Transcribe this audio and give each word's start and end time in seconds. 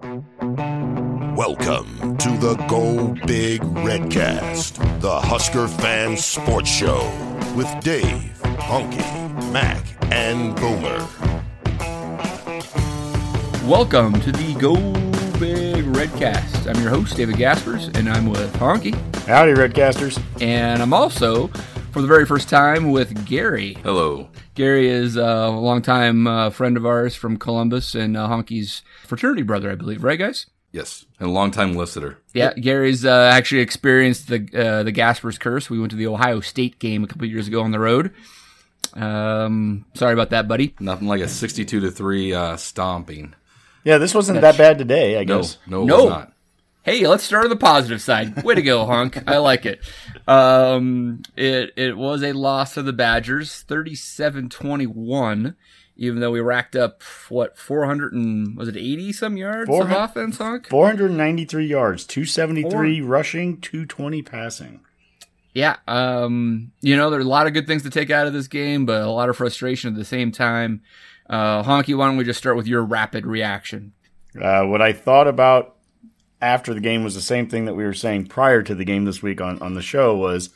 Welcome 0.00 0.28
to 2.18 2.30
the 2.38 2.54
Go 2.68 3.16
Big 3.26 3.60
Redcast, 3.62 5.00
the 5.00 5.20
Husker 5.20 5.66
fan 5.66 6.16
sports 6.16 6.70
show 6.70 7.10
with 7.56 7.68
Dave, 7.82 8.38
Honky, 8.42 9.52
Mac, 9.52 9.84
and 10.12 10.54
Boomer. 10.54 11.04
Welcome 13.68 14.20
to 14.20 14.30
the 14.30 14.54
Go 14.60 14.76
Big 15.40 15.84
Redcast. 15.86 16.72
I'm 16.72 16.80
your 16.80 16.90
host, 16.90 17.16
David 17.16 17.36
Gaspers, 17.36 17.88
and 17.88 18.08
I'm 18.08 18.26
with 18.26 18.54
Honky. 18.54 18.94
Howdy, 19.26 19.54
Redcasters. 19.54 20.22
And 20.40 20.80
I'm 20.80 20.92
also, 20.92 21.50
for 21.98 22.02
the 22.02 22.06
very 22.06 22.24
first 22.26 22.48
time, 22.48 22.92
with 22.92 23.26
Gary. 23.26 23.74
Hello. 23.82 24.28
Gary 24.54 24.86
is 24.86 25.16
a 25.16 25.48
longtime 25.48 26.28
uh, 26.28 26.48
friend 26.48 26.76
of 26.76 26.86
ours 26.86 27.16
from 27.16 27.36
Columbus 27.36 27.96
and 27.96 28.16
uh, 28.16 28.28
Honky's 28.28 28.82
fraternity 29.04 29.42
brother, 29.42 29.68
I 29.68 29.74
believe. 29.74 30.04
Right, 30.04 30.16
guys? 30.16 30.46
Yes, 30.70 31.06
and 31.18 31.28
a 31.28 31.32
longtime 31.32 31.74
listener. 31.74 32.18
Yeah, 32.34 32.52
Gary's 32.54 33.04
uh, 33.04 33.28
actually 33.34 33.62
experienced 33.62 34.28
the 34.28 34.46
uh, 34.54 34.82
the 34.84 34.92
Gaspers 34.92 35.38
curse. 35.38 35.68
We 35.68 35.80
went 35.80 35.90
to 35.90 35.96
the 35.96 36.06
Ohio 36.06 36.38
State 36.38 36.78
game 36.78 37.02
a 37.02 37.08
couple 37.08 37.26
years 37.26 37.48
ago 37.48 37.62
on 37.62 37.72
the 37.72 37.80
road. 37.80 38.12
Um, 38.94 39.84
sorry 39.94 40.12
about 40.12 40.30
that, 40.30 40.46
buddy. 40.46 40.76
Nothing 40.78 41.08
like 41.08 41.20
a 41.20 41.26
sixty-two 41.26 41.80
to 41.80 41.90
three 41.90 42.32
uh, 42.32 42.56
stomping. 42.58 43.34
Yeah, 43.82 43.98
this 43.98 44.14
wasn't 44.14 44.40
that 44.42 44.56
bad 44.56 44.78
today, 44.78 45.18
I 45.18 45.24
No, 45.24 45.38
guess. 45.38 45.58
no, 45.66 45.82
it 45.82 45.86
No. 45.86 45.96
was 46.04 46.10
not. 46.10 46.32
Hey, 46.84 47.06
let's 47.06 47.22
start 47.24 47.44
on 47.44 47.50
the 47.50 47.56
positive 47.56 48.00
side. 48.00 48.42
Way 48.44 48.54
to 48.54 48.62
go, 48.62 48.86
Honk. 48.86 49.22
I 49.26 49.36
like 49.38 49.66
it. 49.66 49.80
Um, 50.28 51.22
it 51.36 51.72
it 51.76 51.96
was 51.96 52.22
a 52.22 52.32
loss 52.32 52.74
to 52.74 52.82
the 52.82 52.92
Badgers, 52.92 53.64
37-21, 53.66 55.54
even 55.96 56.20
though 56.20 56.30
we 56.30 56.40
racked 56.40 56.76
up 56.76 57.02
what 57.30 57.56
400 57.56 58.12
and 58.12 58.54
was 58.54 58.68
it 58.68 58.76
80 58.76 59.12
some 59.14 59.38
yards 59.38 59.70
of 59.70 59.90
offense, 59.90 60.36
Honk? 60.36 60.68
493 60.68 61.66
yards, 61.66 62.04
273 62.04 63.00
rushing, 63.00 63.58
220 63.58 64.20
passing. 64.20 64.80
Yeah, 65.54 65.76
um, 65.88 66.72
you 66.82 66.94
know, 66.94 67.08
there 67.08 67.18
are 67.18 67.22
a 67.22 67.26
lot 67.26 67.46
of 67.46 67.54
good 67.54 67.66
things 67.66 67.82
to 67.84 67.90
take 67.90 68.10
out 68.10 68.26
of 68.26 68.34
this 68.34 68.48
game, 68.48 68.84
but 68.84 69.00
a 69.00 69.10
lot 69.10 69.30
of 69.30 69.36
frustration 69.38 69.90
at 69.90 69.96
the 69.96 70.04
same 70.04 70.30
time. 70.30 70.82
Uh, 71.28 71.62
Honky, 71.62 71.96
why 71.96 72.06
don't 72.06 72.18
we 72.18 72.24
just 72.24 72.38
start 72.38 72.54
with 72.54 72.66
your 72.66 72.84
rapid 72.84 73.26
reaction? 73.26 73.94
Uh, 74.38 74.64
what 74.64 74.82
I 74.82 74.92
thought 74.92 75.26
about 75.26 75.77
after 76.40 76.72
the 76.72 76.80
game 76.80 77.04
was 77.04 77.14
the 77.14 77.20
same 77.20 77.48
thing 77.48 77.64
that 77.64 77.74
we 77.74 77.84
were 77.84 77.94
saying 77.94 78.26
prior 78.26 78.62
to 78.62 78.74
the 78.74 78.84
game 78.84 79.04
this 79.04 79.22
week 79.22 79.40
on, 79.40 79.60
on 79.60 79.74
the 79.74 79.82
show 79.82 80.16
was 80.16 80.50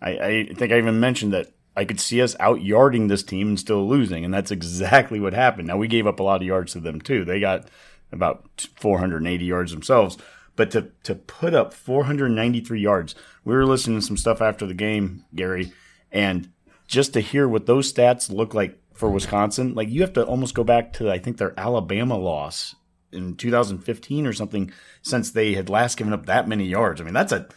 I, 0.00 0.10
I 0.10 0.54
think 0.54 0.72
I 0.72 0.78
even 0.78 1.00
mentioned 1.00 1.32
that 1.32 1.52
I 1.76 1.84
could 1.84 2.00
see 2.00 2.22
us 2.22 2.36
out 2.38 2.62
yarding 2.62 3.08
this 3.08 3.24
team 3.24 3.48
and 3.48 3.58
still 3.58 3.88
losing, 3.88 4.24
and 4.24 4.32
that's 4.32 4.52
exactly 4.52 5.18
what 5.18 5.32
happened. 5.32 5.66
Now 5.66 5.76
we 5.76 5.88
gave 5.88 6.06
up 6.06 6.20
a 6.20 6.22
lot 6.22 6.40
of 6.40 6.46
yards 6.46 6.72
to 6.72 6.80
them 6.80 7.00
too. 7.00 7.24
They 7.24 7.40
got 7.40 7.68
about 8.12 8.68
480 8.76 9.44
yards 9.44 9.72
themselves, 9.72 10.16
but 10.54 10.70
to 10.70 10.90
to 11.02 11.14
put 11.16 11.54
up 11.54 11.74
493 11.74 12.80
yards, 12.80 13.14
we 13.44 13.54
were 13.54 13.66
listening 13.66 13.98
to 13.98 14.06
some 14.06 14.16
stuff 14.16 14.40
after 14.40 14.66
the 14.66 14.74
game, 14.74 15.24
Gary, 15.34 15.72
and 16.12 16.50
just 16.86 17.12
to 17.14 17.20
hear 17.20 17.48
what 17.48 17.66
those 17.66 17.92
stats 17.92 18.30
look 18.30 18.54
like 18.54 18.78
for 18.92 19.10
Wisconsin, 19.10 19.74
like 19.74 19.88
you 19.88 20.02
have 20.02 20.12
to 20.12 20.24
almost 20.24 20.54
go 20.54 20.62
back 20.62 20.92
to 20.94 21.10
I 21.10 21.18
think 21.18 21.38
their 21.38 21.58
Alabama 21.58 22.16
loss 22.16 22.76
in 23.14 23.36
2015 23.36 24.26
or 24.26 24.32
something 24.32 24.72
since 25.02 25.30
they 25.30 25.54
had 25.54 25.68
last 25.68 25.96
given 25.96 26.12
up 26.12 26.26
that 26.26 26.48
many 26.48 26.66
yards. 26.66 27.00
I 27.00 27.04
mean, 27.04 27.14
that's 27.14 27.32
a 27.32 27.48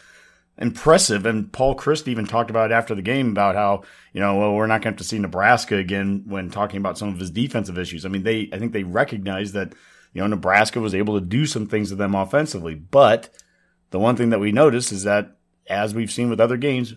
impressive. 0.58 1.24
And 1.24 1.52
Paul 1.52 1.76
Chryst 1.76 2.08
even 2.08 2.26
talked 2.26 2.50
about 2.50 2.72
after 2.72 2.94
the 2.94 3.02
game 3.02 3.30
about 3.30 3.54
how, 3.54 3.82
you 4.12 4.20
know, 4.20 4.36
well, 4.36 4.54
we're 4.54 4.66
not 4.66 4.82
going 4.82 4.94
to 4.94 4.96
have 4.96 4.96
to 4.98 5.04
see 5.04 5.18
Nebraska 5.18 5.76
again 5.76 6.24
when 6.26 6.50
talking 6.50 6.78
about 6.78 6.98
some 6.98 7.08
of 7.08 7.18
his 7.18 7.30
defensive 7.30 7.78
issues. 7.78 8.04
I 8.04 8.08
mean, 8.08 8.24
they, 8.24 8.48
I 8.52 8.58
think 8.58 8.72
they 8.72 8.82
recognize 8.82 9.52
that, 9.52 9.72
you 10.12 10.20
know, 10.20 10.26
Nebraska 10.26 10.80
was 10.80 10.94
able 10.94 11.18
to 11.18 11.24
do 11.24 11.46
some 11.46 11.66
things 11.66 11.90
to 11.90 11.94
them 11.94 12.14
offensively. 12.14 12.74
But 12.74 13.30
the 13.90 13.98
one 13.98 14.16
thing 14.16 14.30
that 14.30 14.40
we 14.40 14.52
noticed 14.52 14.92
is 14.92 15.04
that, 15.04 15.36
as 15.68 15.94
we've 15.94 16.10
seen 16.10 16.30
with 16.30 16.40
other 16.40 16.56
games, 16.56 16.94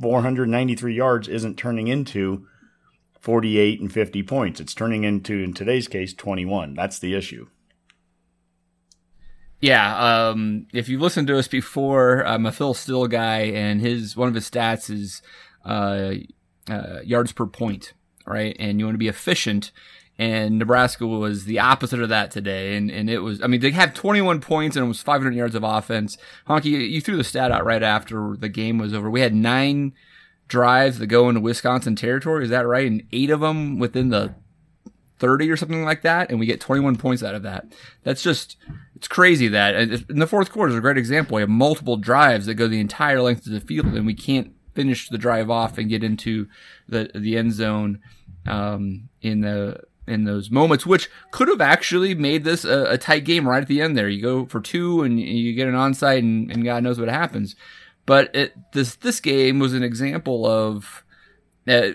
493 0.00 0.94
yards 0.94 1.26
isn't 1.26 1.56
turning 1.56 1.88
into 1.88 2.46
48 3.20 3.80
and 3.80 3.92
50 3.92 4.22
points. 4.22 4.60
It's 4.60 4.74
turning 4.74 5.04
into, 5.04 5.42
in 5.42 5.52
today's 5.52 5.88
case, 5.88 6.14
21. 6.14 6.74
That's 6.74 6.98
the 6.98 7.14
issue. 7.14 7.48
Yeah, 9.60 10.28
um, 10.28 10.66
if 10.72 10.88
you've 10.88 11.00
listened 11.00 11.26
to 11.28 11.38
us 11.38 11.48
before, 11.48 12.24
I'm 12.24 12.46
a 12.46 12.52
Phil 12.52 12.74
Steele 12.74 13.08
guy, 13.08 13.40
and 13.40 13.80
his 13.80 14.16
one 14.16 14.28
of 14.28 14.34
his 14.34 14.48
stats 14.48 14.88
is 14.88 15.20
uh, 15.64 16.14
uh, 16.70 17.00
yards 17.04 17.32
per 17.32 17.46
point, 17.46 17.92
right? 18.24 18.56
And 18.60 18.78
you 18.78 18.86
want 18.86 18.94
to 18.94 18.98
be 18.98 19.08
efficient. 19.08 19.72
And 20.20 20.58
Nebraska 20.58 21.06
was 21.06 21.44
the 21.44 21.60
opposite 21.60 22.00
of 22.00 22.08
that 22.08 22.30
today, 22.30 22.76
and 22.76 22.90
and 22.90 23.10
it 23.10 23.18
was. 23.20 23.42
I 23.42 23.46
mean, 23.46 23.60
they 23.60 23.70
had 23.70 23.94
21 23.94 24.40
points 24.40 24.76
and 24.76 24.84
it 24.84 24.88
was 24.88 25.02
500 25.02 25.34
yards 25.34 25.54
of 25.54 25.64
offense. 25.64 26.18
Honky, 26.48 26.90
you 26.90 27.00
threw 27.00 27.16
the 27.16 27.24
stat 27.24 27.50
out 27.52 27.64
right 27.64 27.82
after 27.82 28.36
the 28.36 28.48
game 28.48 28.78
was 28.78 28.94
over. 28.94 29.10
We 29.10 29.20
had 29.20 29.34
nine 29.34 29.92
drives 30.48 30.98
that 30.98 31.06
go 31.06 31.28
into 31.28 31.40
Wisconsin 31.40 31.94
territory. 31.94 32.44
Is 32.44 32.50
that 32.50 32.66
right? 32.66 32.86
And 32.86 33.04
eight 33.12 33.30
of 33.30 33.40
them 33.40 33.78
within 33.78 34.08
the 34.08 34.34
30 35.18 35.50
or 35.50 35.56
something 35.56 35.84
like 35.84 36.02
that, 36.02 36.30
and 36.30 36.38
we 36.38 36.46
get 36.46 36.60
21 36.60 36.96
points 36.96 37.22
out 37.22 37.34
of 37.34 37.42
that. 37.42 37.66
That's 38.02 38.22
just, 38.22 38.56
it's 38.94 39.08
crazy 39.08 39.48
that. 39.48 39.74
In 39.74 40.18
the 40.18 40.26
fourth 40.26 40.50
quarter 40.50 40.72
is 40.72 40.78
a 40.78 40.80
great 40.80 40.98
example. 40.98 41.36
We 41.36 41.42
have 41.42 41.48
multiple 41.48 41.96
drives 41.96 42.46
that 42.46 42.54
go 42.54 42.68
the 42.68 42.80
entire 42.80 43.20
length 43.20 43.46
of 43.46 43.52
the 43.52 43.60
field, 43.60 43.86
and 43.86 44.06
we 44.06 44.14
can't 44.14 44.52
finish 44.74 45.08
the 45.08 45.18
drive 45.18 45.50
off 45.50 45.76
and 45.76 45.88
get 45.88 46.04
into 46.04 46.46
the 46.88 47.10
the 47.12 47.36
end 47.36 47.52
zone 47.52 48.00
um, 48.46 49.08
in 49.20 49.40
the 49.40 49.80
in 50.06 50.24
those 50.24 50.50
moments, 50.50 50.86
which 50.86 51.10
could 51.30 51.48
have 51.48 51.60
actually 51.60 52.14
made 52.14 52.44
this 52.44 52.64
a, 52.64 52.84
a 52.92 52.98
tight 52.98 53.24
game 53.24 53.46
right 53.46 53.62
at 53.62 53.68
the 53.68 53.82
end. 53.82 53.96
There, 53.96 54.08
you 54.08 54.22
go 54.22 54.46
for 54.46 54.60
two, 54.60 55.02
and 55.02 55.20
you 55.20 55.52
get 55.52 55.68
an 55.68 55.74
onside, 55.74 56.20
and, 56.20 56.50
and 56.50 56.64
God 56.64 56.82
knows 56.82 56.98
what 56.98 57.08
happens. 57.08 57.54
But 58.06 58.34
it, 58.34 58.54
this 58.72 58.94
this 58.94 59.20
game 59.20 59.58
was 59.58 59.74
an 59.74 59.82
example 59.82 60.46
of 60.46 61.04
uh, 61.66 61.92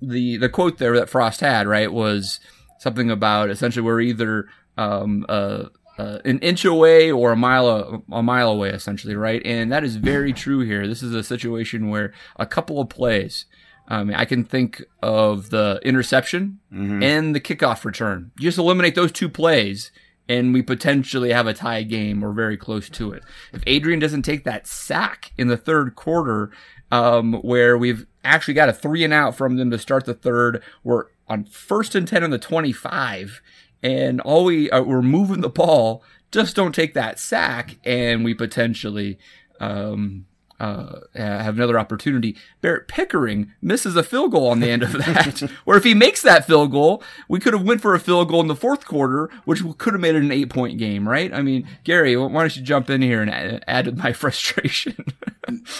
the 0.00 0.38
the 0.38 0.48
quote 0.48 0.78
there 0.78 0.96
that 0.96 1.10
Frost 1.10 1.40
had 1.40 1.66
right 1.66 1.92
was 1.92 2.40
something 2.80 3.10
about 3.10 3.50
essentially 3.50 3.84
we're 3.84 4.00
either 4.00 4.48
um, 4.76 5.24
uh, 5.28 5.66
uh, 5.98 6.18
an 6.24 6.38
inch 6.40 6.64
away 6.64 7.12
or 7.12 7.30
a 7.32 7.36
mile 7.36 7.68
a, 7.68 8.02
a 8.12 8.22
mile 8.22 8.50
away 8.50 8.70
essentially 8.70 9.14
right 9.14 9.42
and 9.44 9.70
that 9.70 9.84
is 9.84 9.96
very 9.96 10.32
true 10.32 10.60
here 10.60 10.88
this 10.88 11.02
is 11.02 11.14
a 11.14 11.22
situation 11.22 11.88
where 11.90 12.12
a 12.36 12.46
couple 12.46 12.80
of 12.80 12.88
plays 12.88 13.44
I 13.90 14.04
mean, 14.04 14.14
I 14.14 14.24
can 14.24 14.44
think 14.44 14.84
of 15.02 15.50
the 15.50 15.80
interception 15.82 16.60
and 17.02 17.34
the 17.34 17.40
kickoff 17.40 17.84
return. 17.84 18.30
You 18.38 18.44
just 18.44 18.56
eliminate 18.58 18.94
those 18.94 19.10
two 19.10 19.28
plays, 19.28 19.90
and 20.28 20.54
we 20.54 20.62
potentially 20.62 21.32
have 21.32 21.48
a 21.48 21.54
tie 21.54 21.82
game 21.82 22.22
or 22.22 22.32
very 22.32 22.56
close 22.56 22.88
to 22.90 23.12
it. 23.12 23.24
If 23.52 23.64
Adrian 23.66 23.98
doesn't 23.98 24.22
take 24.22 24.44
that 24.44 24.68
sack 24.68 25.32
in 25.36 25.48
the 25.48 25.56
third 25.56 25.96
quarter, 25.96 26.52
um, 26.92 27.34
where 27.42 27.76
we've 27.76 28.06
actually 28.22 28.54
got 28.54 28.68
a 28.68 28.72
three 28.72 29.02
and 29.02 29.12
out 29.12 29.34
from 29.34 29.56
them 29.56 29.72
to 29.72 29.78
start 29.78 30.04
the 30.04 30.14
third, 30.14 30.62
we're 30.84 31.06
on 31.30 31.44
first 31.44 31.94
and 31.94 32.06
10 32.06 32.24
on 32.24 32.30
the 32.30 32.38
25, 32.38 33.40
and 33.82 34.20
all 34.20 34.44
we 34.44 34.70
uh, 34.70 34.82
we're 34.82 35.00
moving 35.00 35.40
the 35.40 35.48
ball. 35.48 36.02
Just 36.30 36.54
don't 36.54 36.74
take 36.74 36.94
that 36.94 37.18
sack, 37.18 37.76
and 37.84 38.24
we 38.24 38.34
potentially 38.34 39.18
um, 39.58 40.26
uh, 40.60 41.00
have 41.14 41.56
another 41.56 41.78
opportunity. 41.78 42.36
Barret 42.60 42.86
Pickering 42.86 43.52
misses 43.62 43.96
a 43.96 44.02
field 44.02 44.32
goal 44.32 44.48
on 44.48 44.60
the 44.60 44.70
end 44.70 44.82
of 44.82 44.92
that. 44.92 45.50
or 45.64 45.76
if 45.76 45.84
he 45.84 45.94
makes 45.94 46.22
that 46.22 46.46
field 46.46 46.70
goal, 46.70 47.02
we 47.28 47.40
could 47.40 47.54
have 47.54 47.62
went 47.64 47.80
for 47.80 47.94
a 47.94 48.00
field 48.00 48.28
goal 48.28 48.40
in 48.42 48.46
the 48.46 48.54
fourth 48.54 48.84
quarter, 48.84 49.30
which 49.44 49.62
could 49.78 49.94
have 49.94 50.00
made 50.00 50.14
it 50.14 50.22
an 50.22 50.30
eight 50.30 50.50
point 50.50 50.78
game, 50.78 51.08
right? 51.08 51.32
I 51.32 51.42
mean, 51.42 51.66
Gary, 51.82 52.16
why 52.16 52.28
don't 52.42 52.56
you 52.56 52.62
jump 52.62 52.90
in 52.90 53.02
here 53.02 53.22
and 53.22 53.30
add, 53.30 53.64
add 53.66 53.84
to 53.86 53.92
my 53.92 54.12
frustration? 54.12 55.04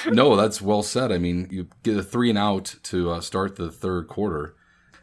No, 0.07 0.35
that's 0.35 0.63
well 0.63 0.83
said. 0.83 1.13
I 1.13 1.19
mean, 1.19 1.47
you 1.51 1.69
get 1.83 1.97
a 1.97 2.03
three 2.03 2.31
and 2.31 2.39
out 2.39 2.77
to 2.85 3.11
uh, 3.11 3.21
start 3.21 3.57
the 3.57 3.71
third 3.71 4.09
quarter, 4.09 4.57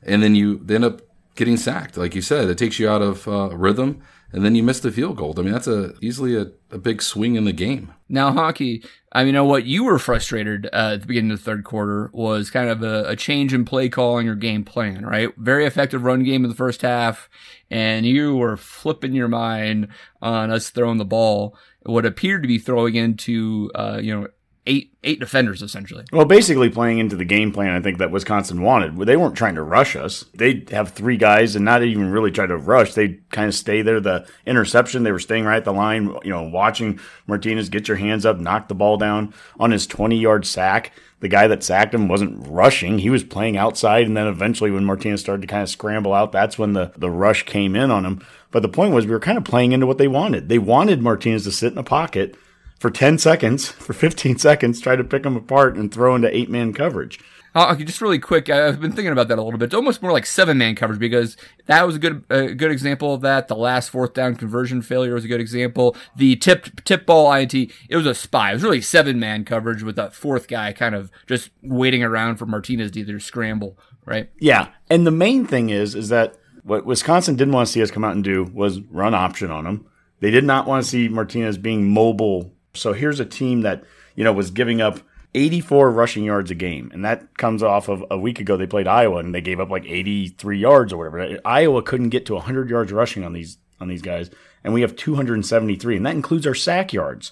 and 0.08 0.24
then 0.24 0.36
you 0.36 0.66
end 0.70 0.86
up 0.86 1.02
getting 1.36 1.58
sacked. 1.58 1.98
Like 1.98 2.16
you 2.16 2.22
said, 2.22 2.50
it 2.50 2.58
takes 2.58 2.80
you 2.80 2.90
out 2.90 3.02
of 3.02 3.28
uh, 3.28 3.50
rhythm. 3.56 4.02
and 4.34 4.44
then 4.44 4.56
you 4.56 4.64
miss 4.64 4.82
the 4.82 4.92
field 4.92 5.16
goal. 5.16 5.34
I 5.38 5.42
mean, 5.42 5.54
that's 5.54 5.68
a 5.68 5.94
easily 6.02 6.36
a, 6.36 6.48
a 6.72 6.78
big 6.78 7.02
swing 7.02 7.36
in 7.36 7.46
the 7.46 7.54
game. 7.54 7.94
Now, 8.10 8.32
Honky, 8.32 8.86
I 9.14 9.22
mean, 9.22 9.28
you 9.28 9.34
know 9.34 9.46
what 9.46 9.66
you 9.66 9.86
were 9.86 10.00
frustrated 10.00 10.68
uh, 10.68 10.92
at 10.94 11.02
the 11.02 11.08
beginning 11.08 11.32
of 11.32 11.40
the 11.40 11.44
third 11.44 11.64
quarter 11.64 12.10
was 12.14 12.50
kind 12.50 12.70
of 12.70 12.84
a, 12.84 13.06
a, 13.10 13.16
change 13.16 13.54
in 13.54 13.64
play 13.64 13.88
calling 13.88 14.28
or 14.28 14.36
game 14.36 14.66
plan, 14.66 15.06
right? 15.06 15.30
Very 15.38 15.66
effective 15.66 16.04
run 16.04 16.24
game 16.24 16.44
in 16.44 16.50
the 16.50 16.56
first 16.56 16.82
half, 16.82 17.30
and 17.72 18.06
you 18.06 18.36
were 18.36 18.58
flipping 18.58 19.14
your 19.14 19.28
mind 19.30 19.88
on 20.22 20.52
us 20.52 20.70
throwing 20.70 20.98
the 20.98 21.06
ball, 21.06 21.56
what 21.84 22.06
appeared 22.06 22.42
to 22.42 22.48
be 22.48 22.60
throwing 22.60 22.96
into, 22.96 23.72
uh, 23.76 24.00
you 24.02 24.14
know, 24.14 24.28
eight 24.68 24.94
eight 25.04 25.20
defenders 25.20 25.62
essentially. 25.62 26.06
Well, 26.12 26.26
basically 26.26 26.70
playing 26.70 27.00
into 27.00 27.16
the 27.16 27.26
game 27.26 27.52
plan 27.52 27.74
I 27.74 27.82
think 27.82 27.98
that 27.98 28.12
Wisconsin 28.12 28.62
wanted. 28.62 28.98
They 28.98 29.18
weren't 29.18 29.36
trying 29.36 29.56
to 29.56 29.64
rush 29.64 29.96
us. 29.96 30.26
They'd 30.36 30.70
have 30.70 30.90
three 30.90 31.18
guys 31.18 31.56
and 31.56 31.66
not 31.66 31.82
even 31.82 32.12
really 32.12 32.30
try 32.30 32.46
to 32.46 32.58
rush. 32.58 32.94
They'd 32.94 33.28
kind 33.32 33.48
of 33.48 33.56
stay 33.56 33.82
there. 33.82 34.00
The 34.00 34.28
interception, 34.46 35.04
they 35.04 35.12
were 35.12 35.20
staying 35.20 35.46
right 35.46 35.58
at 35.58 35.66
the 35.66 35.74
line, 35.74 36.16
you 36.24 36.30
know, 36.30 36.44
watching 36.44 37.00
Martinez 37.26 37.70
get 37.70 37.88
your 37.88 37.98
hands 37.98 38.26
up, 38.26 38.38
knock 38.38 38.68
the 38.68 38.76
ball 38.76 38.98
down 38.98 39.34
on 39.60 39.72
his 39.72 39.88
20 39.88 40.18
yard 40.18 40.46
sack. 40.46 40.92
The 41.20 41.30
guy 41.30 41.48
that 41.48 41.64
sacked 41.64 41.96
him 41.96 42.08
wasn't 42.08 42.46
rushing. 42.48 43.00
He 43.00 43.10
was 43.10 43.24
playing 43.24 43.58
outside. 43.58 44.06
And 44.06 44.16
then 44.16 44.28
eventually 44.28 44.70
when 44.70 44.86
Martinez 44.86 45.22
started 45.22 45.42
to 45.42 45.48
kind 45.48 45.64
of 45.64 45.70
scramble 45.70 46.14
out, 46.14 46.32
that's 46.32 46.60
when 46.60 46.74
the, 46.74 46.92
the 46.96 47.10
rush 47.10 47.44
came 47.44 47.76
in 47.76 47.90
on 47.90 48.06
him. 48.06 48.24
But 48.52 48.62
the 48.62 48.70
point 48.70 48.94
was 48.94 49.06
we 49.06 49.14
were 49.14 49.20
kind 49.20 49.38
of 49.38 49.44
playing 49.44 49.72
into 49.72 49.88
what 49.88 49.98
they 49.98 50.08
wanted. 50.08 50.48
They 50.48 50.60
wanted 50.60 51.02
Martinez 51.02 51.44
to 51.46 51.52
sit 51.52 51.72
in 51.72 51.78
a 51.78 51.84
pocket 51.84 52.36
for 52.80 52.90
10 52.90 53.18
seconds, 53.18 53.68
for 53.70 53.94
15 53.94 54.38
seconds, 54.40 54.82
try 54.82 54.96
to 54.96 55.04
pick 55.04 55.24
them 55.24 55.36
apart 55.36 55.76
and 55.76 55.92
throw 55.92 56.16
into 56.16 56.36
eight 56.36 56.50
man 56.50 56.74
coverage. 56.74 57.20
Uh, 57.56 57.76
just 57.76 58.02
really 58.02 58.20
quick, 58.20 58.52
I've 58.52 58.80
been 58.80 58.92
thinking 58.92 59.12
about 59.12 59.30
that 59.30 59.40
a 59.40 59.42
little 59.42 59.58
bit. 59.58 59.66
It's 59.66 59.74
almost 59.74 60.04
more 60.04 60.12
like 60.12 60.28
seven 60.28 60.60
man 60.60 60.76
coverage 60.76 61.00
because 61.00 61.38
that 61.66 61.88
was 61.88 61.96
a 61.96 62.00
good 62.00 62.24
a 62.30 62.54
good 62.54 62.70
example 62.70 63.16
of 63.16 63.22
that. 63.22 63.48
The 63.48 63.56
last 63.56 63.90
fourth 63.90 64.14
down 64.14 64.36
conversion 64.36 64.84
failure 64.84 65.16
was 65.16 65.26
a 65.26 65.28
good 65.28 65.42
example. 65.42 65.96
The 66.16 66.36
tip 66.36 66.84
tip 66.84 67.08
ball 67.08 67.34
INT, 67.34 67.56
it 67.56 67.96
was 67.96 68.06
a 68.06 68.14
spy. 68.14 68.52
It 68.52 68.56
was 68.56 68.64
really 68.64 68.82
seven 68.82 69.20
man 69.20 69.44
coverage 69.44 69.82
with 69.82 69.96
that 69.96 70.14
fourth 70.14 70.48
guy 70.48 70.72
kind 70.72 70.94
of 70.94 71.10
just 71.26 71.50
waiting 71.64 72.04
around 72.04 72.36
for 72.36 72.46
Martinez 72.46 72.92
to 72.92 73.00
either 73.00 73.20
scramble, 73.20 73.76
right? 74.06 74.30
Yeah, 74.40 74.68
and 74.88 75.08
the 75.08 75.12
main 75.12 75.48
thing 75.48 75.72
is 75.72 75.96
is 75.96 76.10
that 76.10 76.36
what 76.62 76.86
Wisconsin 76.86 77.38
didn't 77.38 77.56
want 77.56 77.66
to 77.66 77.74
see 77.74 77.82
us 77.82 77.90
come 77.90 78.04
out 78.04 78.14
and 78.14 78.24
do 78.24 78.44
was 78.54 78.82
run 78.82 79.16
option 79.16 79.50
on 79.50 79.64
them. 79.64 79.88
They 80.20 80.30
did 80.30 80.44
not 80.44 80.68
want 80.68 80.84
to 80.84 80.90
see 80.90 81.08
Martinez 81.08 81.58
being 81.58 81.92
mobile 81.92 82.54
so 82.78 82.94
here's 82.94 83.20
a 83.20 83.26
team 83.26 83.62
that, 83.62 83.84
you 84.16 84.24
know, 84.24 84.34
was 84.34 84.52
giving 84.52 84.82
up 84.82 85.00
84 85.34 85.92
rushing 85.92 86.24
yards 86.24 86.52
a 86.52 86.56
game. 86.56 86.90
And 86.94 87.06
that 87.06 87.38
comes 87.38 87.62
off 87.62 87.90
of 87.90 88.04
a 88.10 88.18
week 88.18 88.40
ago 88.40 88.58
they 88.58 88.68
played 88.68 88.88
Iowa 88.88 89.20
and 89.20 89.34
they 89.34 89.42
gave 89.42 89.60
up 89.60 89.70
like 89.70 89.86
83 89.86 90.58
yards 90.58 90.94
or 90.94 90.98
whatever. 90.98 91.40
Iowa 91.46 91.82
couldn't 91.82 92.10
get 92.10 92.26
to 92.28 92.34
100 92.36 92.70
yards 92.70 92.92
rushing 92.92 93.24
on 93.24 93.34
these 93.34 93.58
on 93.80 93.88
these 93.88 94.02
guys 94.02 94.32
and 94.64 94.74
we 94.74 94.82
have 94.82 94.96
273 94.96 95.98
and 95.98 96.06
that 96.06 96.16
includes 96.16 96.48
our 96.48 96.56
sack 96.56 96.94
yards. 96.94 97.32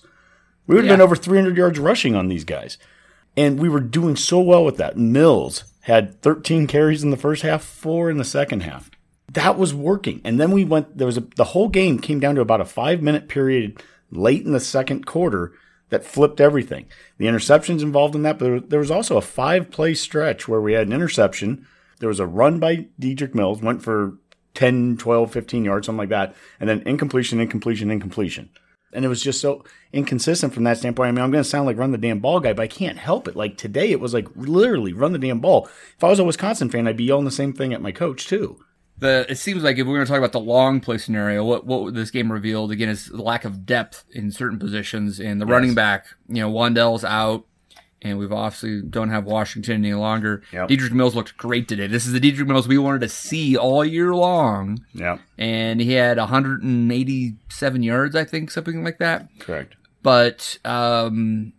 We 0.68 0.76
would 0.76 0.86
have 0.86 0.90
yeah. 0.90 0.94
been 0.94 1.02
over 1.02 1.16
300 1.16 1.58
yards 1.58 1.80
rushing 1.80 2.16
on 2.16 2.28
these 2.28 2.44
guys. 2.44 2.78
And 3.38 3.60
we 3.60 3.70
were 3.70 3.82
doing 3.82 4.16
so 4.16 4.40
well 4.40 4.64
with 4.64 4.78
that. 4.78 4.98
Mills 4.98 5.66
had 5.82 6.22
13 6.22 6.68
carries 6.68 7.04
in 7.04 7.12
the 7.12 7.18
first 7.18 7.42
half, 7.42 7.64
4 7.64 8.10
in 8.10 8.18
the 8.18 8.24
second 8.24 8.62
half. 8.62 8.90
That 9.32 9.58
was 9.58 9.74
working. 9.74 10.22
And 10.24 10.40
then 10.40 10.52
we 10.52 10.64
went 10.64 10.98
there 10.98 11.08
was 11.08 11.18
a 11.18 11.22
the 11.36 11.44
whole 11.46 11.68
game 11.68 12.00
came 12.00 12.20
down 12.20 12.36
to 12.36 12.42
about 12.42 12.62
a 12.62 12.66
5 12.66 13.02
minute 13.02 13.28
period 13.28 13.82
late 14.16 14.46
in 14.46 14.52
the 14.52 14.60
second 14.60 15.06
quarter 15.06 15.54
that 15.90 16.06
flipped 16.06 16.42
everything. 16.42 16.88
The 17.18 17.26
interceptions 17.26 17.82
involved 17.82 18.16
in 18.16 18.24
that, 18.24 18.40
but 18.40 18.70
there 18.70 18.80
was 18.80 18.92
also 18.92 19.18
a 19.18 19.22
five 19.22 19.72
play 19.72 19.94
stretch 19.94 20.48
where 20.48 20.62
we 20.62 20.74
had 20.74 20.88
an 20.88 20.94
interception. 20.94 21.68
There 22.00 22.10
was 22.10 22.20
a 22.20 22.28
run 22.28 22.60
by 22.60 22.88
Dedrick 23.00 23.36
Mills, 23.36 23.62
went 23.62 23.84
for 23.84 24.18
10, 24.56 24.98
12, 24.98 25.32
15 25.32 25.66
yards, 25.66 25.86
something 25.86 26.00
like 26.00 26.10
that, 26.10 26.36
and 26.60 26.70
then 26.70 26.82
incompletion, 26.82 27.40
incompletion, 27.40 27.92
incompletion. 27.92 28.50
And 28.94 29.04
it 29.04 29.10
was 29.10 29.22
just 29.22 29.42
so 29.42 29.66
inconsistent 29.92 30.54
from 30.54 30.64
that 30.64 30.78
standpoint. 30.78 31.10
I 31.10 31.12
mean, 31.12 31.24
I'm 31.24 31.32
going 31.32 31.44
to 31.44 31.50
sound 31.50 31.66
like 31.66 31.78
run 31.78 31.92
the 31.92 31.98
damn 31.98 32.20
ball 32.20 32.40
guy, 32.40 32.54
but 32.54 32.64
I 32.64 32.68
can't 32.68 32.98
help 32.98 33.28
it. 33.28 33.36
Like 33.36 33.58
today, 33.58 33.92
it 33.92 34.00
was 34.00 34.14
like 34.14 34.28
literally 34.36 34.94
run 34.94 35.12
the 35.12 35.20
damn 35.20 35.42
ball. 35.42 35.70
If 35.98 36.04
I 36.04 36.10
was 36.10 36.20
a 36.20 36.24
Wisconsin 36.24 36.70
fan, 36.70 36.88
I'd 36.88 36.96
be 36.96 37.04
yelling 37.04 37.26
the 37.26 37.32
same 37.32 37.52
thing 37.52 37.74
at 37.74 37.82
my 37.82 37.92
coach, 37.92 38.26
too 38.28 38.58
the 39.00 39.26
it 39.30 39.38
seems 39.38 39.64
like 39.64 39.78
if 39.78 39.86
we're 39.86 39.96
going 39.96 40.06
to 40.06 40.10
talk 40.10 40.20
about 40.20 40.32
the 40.32 40.40
long 40.40 40.80
play 40.80 40.98
scenario, 40.98 41.44
what 41.44 41.66
what 41.66 41.94
this 41.94 42.12
game 42.12 42.32
revealed 42.32 42.72
again 42.72 42.90
is 42.90 43.08
the 43.08 43.22
lack 43.22 43.46
of 43.46 43.66
depth 43.66 44.06
in 44.12 44.32
certain 44.32 44.58
positions 44.58 45.20
and 45.20 45.42
the 45.42 45.46
yes. 45.46 45.52
running 45.52 45.74
back. 45.74 46.08
You 46.28 46.42
know, 46.42 46.52
Wan'Dale's 46.52 47.04
out, 47.04 47.46
and 48.02 48.18
we've 48.18 48.32
obviously 48.32 48.82
don't 48.82 49.10
have 49.10 49.26
Washington 49.26 49.84
any 49.84 49.94
longer. 49.94 50.44
Yep. 50.54 50.70
Dedrick 50.70 50.92
Mills 50.92 51.16
looked 51.16 51.36
great 51.36 51.68
today. 51.68 51.88
This 51.88 52.06
is 52.06 52.14
the 52.14 52.20
Dedrick 52.20 52.48
Mills 52.48 52.68
we 52.68 52.78
wanted 52.78 53.02
to 53.02 53.10
see 53.10 53.58
all 53.58 53.84
year 53.84 54.16
long. 54.16 54.86
Yeah, 54.94 55.18
and 55.38 55.82
he 55.82 55.94
had 55.94 56.18
187 56.18 57.84
yards, 57.84 58.16
I 58.16 58.24
think, 58.24 58.50
something 58.50 58.84
like 58.84 59.00
that. 59.00 59.28
Correct. 59.40 59.76
But 60.04 60.60
um, 60.64 61.52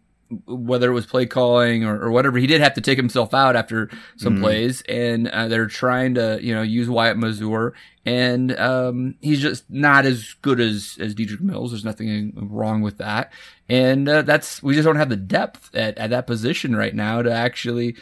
whether 0.47 0.91
it 0.91 0.95
was 0.95 1.07
play 1.07 1.27
calling 1.27 1.85
or, 1.85 2.01
or, 2.01 2.11
whatever, 2.11 2.39
he 2.39 2.47
did 2.47 2.61
have 2.61 2.75
to 2.75 2.81
take 2.81 2.99
himself 2.99 3.33
out 3.33 3.57
after 3.57 3.91
some 4.17 4.37
mm. 4.37 4.41
plays, 4.41 4.83
and 4.83 5.29
uh, 5.29 5.49
they're 5.49 5.67
trying 5.67 6.15
to 6.15 6.39
you 6.43 6.55
know 6.55 6.63
use 6.63 6.89
Wyatt 6.89 7.17
Mazour, 7.17 7.73
and 8.05 8.57
um, 8.59 9.15
he's 9.21 9.41
just 9.41 9.71
not 9.71 10.07
as 10.07 10.35
good 10.43 10.61
as 10.61 10.99
as 11.01 11.15
Dedrick 11.15 11.41
Mills. 11.41 11.71
There's 11.71 11.85
nothing 11.85 12.33
wrong 12.37 12.83
with 12.83 12.99
that, 12.99 13.33
and 13.69 14.09
uh, 14.09 14.23
that's 14.23 14.63
we 14.63 14.75
just 14.75 14.87
don't 14.87 14.97
have 14.97 15.11
the 15.11 15.17
depth 15.17 15.75
at, 15.75 15.97
at 15.99 16.11
that 16.11 16.27
position 16.27 16.75
right 16.75 16.95
now 16.95 17.23
to 17.23 17.33
actually 17.33 17.97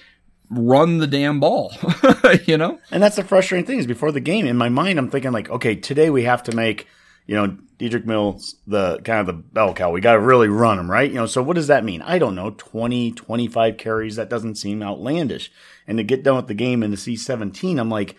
run 0.51 0.99
the 0.99 1.07
damn 1.07 1.41
ball, 1.41 1.73
you 2.47 2.57
know. 2.57 2.79
And 2.91 3.03
that's 3.03 3.17
the 3.17 3.25
frustrating 3.25 3.67
thing 3.67 3.79
is 3.79 3.87
before 3.87 4.13
the 4.13 4.21
game, 4.21 4.47
in 4.47 4.57
my 4.57 4.69
mind, 4.69 4.99
I'm 4.99 5.11
thinking 5.11 5.33
like, 5.33 5.51
okay, 5.51 5.75
today 5.75 6.11
we 6.11 6.25
have 6.25 6.43
to 6.45 6.57
make 6.57 6.87
you 7.27 7.35
know, 7.35 7.57
Dedrick 7.79 8.05
Mills, 8.05 8.57
the 8.67 8.99
kind 8.99 9.21
of 9.21 9.27
the 9.27 9.33
bell 9.33 9.75
cow. 9.75 9.91
We 9.91 10.01
got 10.01 10.13
to 10.13 10.21
really 10.21 10.49
run 10.49 10.79
him, 10.79 10.91
right? 10.91 11.11
You 11.11 11.17
know, 11.17 11.27
so 11.27 11.43
what 11.43 11.55
does 11.55 11.67
that 11.67 11.85
mean? 11.85 12.03
I 12.03 12.19
don't 12.19 12.35
know, 12.35 12.51
20, 12.51 13.13
25 13.13 13.77
carries. 13.77 14.17
That 14.17 14.31
doesn't 14.31 14.57
seem 14.57 14.83
outlandish. 14.83 15.51
And 15.87 15.99
to 15.99 16.05
get 16.05 16.23
done 16.23 16.37
with 16.37 16.47
the 16.47 16.55
game 16.55 16.83
and 16.83 16.93
to 16.93 17.01
see 17.01 17.17
17, 17.17 17.79
I'm 17.79 17.91
like, 17.91 18.17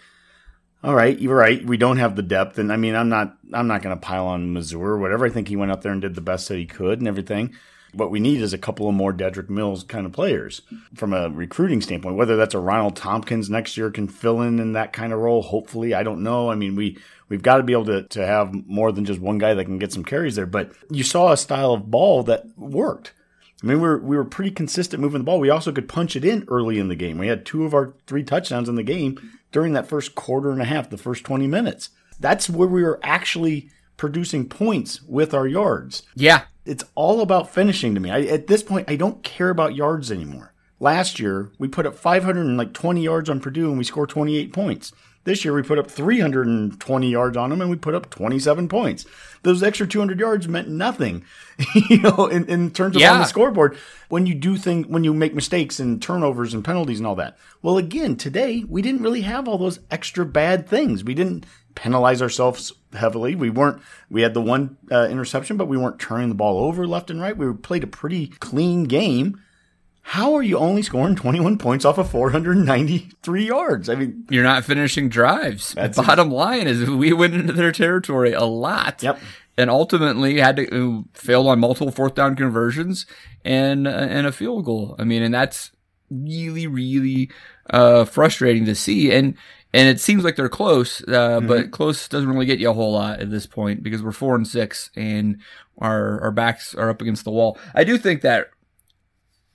all 0.84 0.94
right, 0.94 1.18
you're 1.18 1.36
right. 1.36 1.66
We 1.66 1.78
don't 1.78 1.98
have 1.98 2.16
the 2.16 2.22
depth. 2.22 2.60
And 2.60 2.72
I 2.72 2.78
mean, 2.78 2.96
I'm 2.96 3.10
not, 3.10 3.38
I'm 3.54 3.68
not 3.68 3.82
going 3.82 3.96
to 3.96 4.02
pile 4.02 4.28
on 4.28 4.54
Mazour 4.54 4.82
or 4.82 4.98
whatever. 5.00 5.26
I 5.26 5.30
think 5.30 5.48
he 5.48 5.56
went 5.56 5.72
out 5.72 5.82
there 5.82 5.92
and 5.92 6.02
did 6.02 6.16
the 6.16 6.22
best 6.22 6.48
that 6.50 6.58
he 6.58 6.66
could 6.66 7.00
and 7.00 7.08
everything. 7.08 7.56
What 7.96 8.12
we 8.12 8.20
need 8.20 8.42
is 8.42 8.54
a 8.54 8.58
couple 8.58 8.90
of 8.90 8.96
more 8.96 9.14
Dedrick 9.14 9.50
Mills 9.50 9.84
kind 9.84 10.06
of 10.06 10.12
players 10.12 10.62
from 10.94 11.14
a 11.14 11.30
recruiting 11.30 11.82
standpoint. 11.82 12.18
Whether 12.18 12.36
that's 12.36 12.54
a 12.54 12.60
Ronald 12.60 12.96
Thompkins 12.96 13.50
next 13.50 13.78
year 13.78 13.90
can 13.90 14.08
fill 14.08 14.42
in 14.42 14.60
in 14.60 14.74
that 14.74 14.94
kind 14.94 15.14
of 15.14 15.20
role. 15.20 15.42
Hopefully, 15.42 15.94
I 15.94 16.04
don't 16.04 16.24
know. 16.24 16.50
I 16.50 16.56
mean, 16.56 16.76
we 16.76 16.98
we've 17.30 17.42
got 17.42 17.58
to 17.58 17.64
be 17.64 17.74
able 17.74 17.86
to 17.86 18.04
to 18.04 18.26
have 18.26 18.54
more 18.68 18.92
than 18.92 19.06
just 19.06 19.22
one 19.22 19.38
guy 19.38 19.54
that 19.54 19.66
can 19.66 19.80
get 19.80 19.94
some 19.94 20.04
carries 20.04 20.36
there. 20.36 20.46
But 20.46 20.72
you 20.90 21.04
saw 21.04 21.32
a 21.32 21.38
style 21.38 21.74
of 21.74 21.90
ball 21.90 22.24
that 22.24 22.46
worked. 22.58 23.14
I 23.64 23.68
mean, 23.68 23.82
we 23.82 23.88
were 23.88 24.00
we 24.00 24.18
were 24.18 24.26
pretty 24.26 24.52
consistent 24.52 25.02
moving 25.02 25.22
the 25.22 25.26
ball. 25.26 25.40
We 25.40 25.50
also 25.50 25.72
could 25.72 25.88
punch 25.88 26.16
it 26.16 26.26
in 26.26 26.46
early 26.50 26.78
in 26.78 26.88
the 26.90 26.96
game. 26.96 27.18
We 27.18 27.28
had 27.28 27.46
two 27.46 27.64
of 27.64 27.74
our 27.74 27.94
three 28.08 28.24
touchdowns 28.24 28.70
in 28.70 28.76
the 28.76 28.84
game 28.84 29.32
during 29.52 29.74
that 29.74 29.88
first 29.88 30.16
quarter 30.16 30.52
and 30.52 30.62
a 30.62 30.66
half, 30.66 30.90
the 30.90 30.98
first 30.98 31.24
twenty 31.24 31.48
minutes. 31.48 31.90
That's 32.20 32.50
where 32.50 32.68
we 32.68 32.84
were 32.84 33.00
actually 33.04 33.70
producing 33.98 34.48
points 34.48 35.02
with 35.04 35.34
our 35.34 35.48
yards. 35.48 36.04
Yeah, 36.16 36.44
it's 36.66 36.84
all 36.96 37.22
about 37.22 37.50
finishing 37.50 37.94
to 37.96 38.02
me. 38.02 38.10
I, 38.10 38.22
at 38.22 38.48
this 38.48 38.64
point, 38.64 38.90
I 38.90 38.96
don't 38.96 39.24
care 39.24 39.50
about 39.50 39.76
yards 39.76 40.12
anymore. 40.12 40.54
Last 40.80 41.20
year, 41.20 41.52
we 41.58 41.68
put 41.68 41.86
up 41.86 41.96
520 41.96 43.02
yards 43.02 43.30
on 43.30 43.40
Purdue 43.40 43.70
and 43.70 43.78
we 43.78 43.84
scored 43.84 44.10
28 44.10 44.52
points. 44.52 44.92
This 45.24 45.44
year, 45.44 45.56
we 45.56 45.64
put 45.64 45.80
up 45.80 45.90
320 45.90 47.10
yards 47.10 47.38
on 47.38 47.50
them 47.50 47.62
and 47.62 47.70
we 47.70 47.78
put 47.78 47.96
up 47.96 48.12
27 48.12 48.68
points. 48.68 49.06
Those 49.42 49.64
extra 49.64 49.88
200 49.88 50.20
yards 50.20 50.48
meant 50.48 50.68
nothing, 50.68 51.26
you 51.90 52.00
know, 52.00 52.28
in, 52.28 52.46
in 52.46 52.70
terms 52.70 52.96
of 52.96 53.02
yeah. 53.02 53.14
on 53.14 53.20
the 53.20 53.26
scoreboard 53.26 53.78
when 54.10 54.28
you 54.28 54.36
do 54.36 54.56
things, 54.56 54.86
when 54.86 55.04
you 55.04 55.14
make 55.14 55.34
mistakes 55.34 55.80
and 55.80 56.00
turnovers 56.00 56.54
and 56.54 56.64
penalties 56.64 57.00
and 57.00 57.08
all 57.08 57.16
that. 57.16 57.38
Well, 57.64 57.78
again, 57.78 58.18
today, 58.18 58.64
we 58.68 58.84
didn't 58.84 59.02
really 59.02 59.22
have 59.22 59.48
all 59.48 59.58
those 59.58 59.80
extra 59.90 60.26
bad 60.26 60.68
things. 60.68 61.04
We 61.04 61.16
didn't 61.16 61.46
penalize 61.76 62.22
ourselves 62.22 62.74
heavily. 62.94 63.36
We 63.36 63.50
weren't, 63.50 63.82
we 64.10 64.22
had 64.22 64.34
the 64.34 64.42
one 64.42 64.78
uh, 64.92 65.08
interception, 65.10 65.58
but 65.58 65.68
we 65.68 65.78
weren't 65.78 66.00
turning 66.00 66.30
the 66.30 66.36
ball 66.36 66.58
over 66.58 66.88
left 66.88 67.10
and 67.10 67.22
right. 67.22 67.38
We 67.38 67.52
played 67.54 67.84
a 67.84 67.88
pretty 67.88 68.28
clean 68.28 68.86
game. 68.86 69.42
How 70.02 70.36
are 70.36 70.44
you 70.44 70.58
only 70.58 70.84
scoring 70.84 71.16
21 71.16 71.58
points 71.58 71.84
off 71.84 71.98
of 71.98 72.10
493 72.10 73.48
yards? 73.48 73.90
I 73.90 73.96
mean, 73.96 74.26
you're 74.30 74.44
not 74.44 74.64
finishing 74.64 75.10
drives. 75.10 75.74
Bottom 75.74 76.32
a- 76.32 76.34
line 76.34 76.68
is 76.68 76.90
we 76.90 77.12
went 77.12 77.34
into 77.34 77.54
their 77.54 77.72
territory 77.72 78.32
a 78.32 78.44
lot. 78.44 79.02
Yep. 79.02 79.20
And 79.58 79.70
ultimately 79.70 80.40
had 80.40 80.58
to 80.58 80.68
uh, 81.00 81.02
fail 81.14 81.48
on 81.48 81.60
multiple 81.60 81.92
fourth 81.92 82.14
down 82.14 82.36
conversions 82.36 83.06
and, 83.44 83.88
uh, 83.88 83.92
and 83.92 84.28
a 84.28 84.32
field 84.32 84.66
goal. 84.66 84.96
I 85.00 85.06
mean, 85.06 85.24
and 85.24 85.34
that's 85.34 85.72
really, 86.12 86.68
really, 86.68 87.32
uh, 87.70 88.04
frustrating 88.06 88.66
to 88.66 88.76
see. 88.76 89.12
And, 89.12 89.36
and 89.76 89.90
it 89.90 90.00
seems 90.00 90.24
like 90.24 90.38
they're 90.38 90.48
close, 90.48 91.02
uh, 91.02 91.06
mm-hmm. 91.10 91.48
but 91.48 91.72
close 91.72 92.08
doesn't 92.08 92.30
really 92.30 92.46
get 92.46 92.60
you 92.60 92.70
a 92.70 92.74
whole 92.74 92.94
lot 92.94 93.20
at 93.20 93.30
this 93.30 93.46
point 93.46 93.84
because 93.84 94.02
we're 94.02 94.14
four 94.14 94.34
and 94.34 94.48
six 94.48 94.90
and 94.96 95.42
our 95.80 96.22
our 96.22 96.32
backs 96.32 96.74
are 96.74 96.90
up 96.90 97.02
against 97.02 97.26
the 97.26 97.32
wall. 97.32 97.58
I 97.74 97.84
do 97.84 97.98
think 97.98 98.22
that 98.22 98.52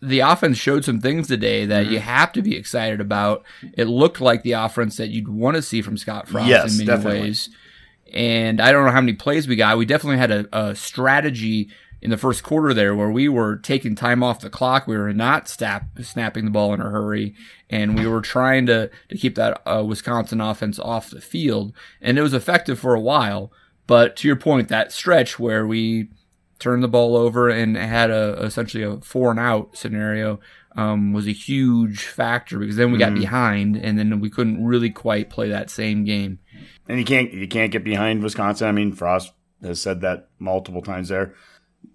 the 0.02 0.20
offense 0.20 0.58
showed 0.58 0.84
some 0.84 1.00
things 1.00 1.26
today 1.26 1.64
that 1.64 1.84
mm-hmm. 1.84 1.94
you 1.94 2.00
have 2.00 2.32
to 2.32 2.42
be 2.42 2.54
excited 2.54 3.00
about. 3.00 3.44
It 3.72 3.86
looked 3.86 4.20
like 4.20 4.42
the 4.42 4.52
offense 4.52 4.98
that 4.98 5.08
you'd 5.08 5.28
want 5.28 5.56
to 5.56 5.62
see 5.62 5.80
from 5.80 5.96
Scott 5.96 6.28
Frost 6.28 6.48
yes, 6.48 6.72
in 6.72 6.78
many 6.78 6.98
definitely. 6.98 7.20
ways. 7.20 7.48
And 8.12 8.60
I 8.60 8.72
don't 8.72 8.84
know 8.84 8.92
how 8.92 9.00
many 9.00 9.14
plays 9.14 9.48
we 9.48 9.56
got. 9.56 9.78
We 9.78 9.86
definitely 9.86 10.18
had 10.18 10.30
a, 10.30 10.48
a 10.52 10.74
strategy 10.74 11.70
in 12.02 12.11
the 12.11 12.16
first 12.16 12.42
quarter 12.42 12.73
there 12.73 12.95
where 12.95 13.11
we 13.11 13.28
were 13.28 13.57
taking 13.57 13.95
time 13.95 14.23
off 14.23 14.40
the 14.40 14.50
clock. 14.50 14.87
We 14.87 14.97
were 14.97 15.12
not 15.12 15.49
snap, 15.49 15.85
snapping 16.00 16.45
the 16.45 16.50
ball 16.50 16.73
in 16.73 16.80
a 16.80 16.88
hurry 16.88 17.35
and 17.69 17.99
we 17.99 18.07
were 18.07 18.21
trying 18.21 18.66
to, 18.66 18.90
to 19.09 19.16
keep 19.16 19.37
that 19.37 19.62
uh, 19.66 19.85
Wisconsin 19.85 20.40
offense 20.40 20.78
off 20.78 21.11
the 21.11 21.21
field. 21.21 21.73
And 22.00 22.19
it 22.19 22.23
was 22.23 22.35
effective 22.35 22.78
for 22.78 22.95
a 22.95 23.00
while. 23.00 23.52
But 23.87 24.16
to 24.16 24.28
your 24.28 24.37
point, 24.37 24.69
that 24.69 24.92
stretch 24.92 25.38
where 25.38 25.66
we 25.66 26.09
turned 26.59 26.83
the 26.83 26.88
ball 26.88 27.16
over 27.16 27.49
and 27.49 27.76
had 27.76 28.11
a 28.11 28.40
essentially 28.42 28.85
a 28.85 28.99
four 29.00 29.30
and 29.30 29.40
out 29.40 29.76
scenario 29.76 30.38
um, 30.76 31.12
was 31.12 31.26
a 31.26 31.33
huge 31.33 32.04
factor 32.04 32.59
because 32.59 32.76
then 32.76 32.92
we 32.92 32.99
got 32.99 33.12
mm. 33.12 33.21
behind 33.21 33.76
and 33.76 33.99
then 33.99 34.21
we 34.21 34.30
couldn't 34.30 34.64
really 34.64 34.90
quite 34.90 35.30
play 35.30 35.49
that 35.49 35.71
same 35.71 36.04
game. 36.04 36.38
And 36.88 36.99
you 36.99 37.04
can't 37.04 37.33
you 37.33 37.49
can't 37.49 37.73
get 37.73 37.83
behind 37.83 38.23
Wisconsin. 38.23 38.69
I 38.69 38.73
mean, 38.73 38.92
Frost 38.92 39.33
has 39.62 39.83
said 39.83 40.00
that 40.02 40.28
multiple 40.38 40.83
times 40.83 41.09
there. 41.09 41.35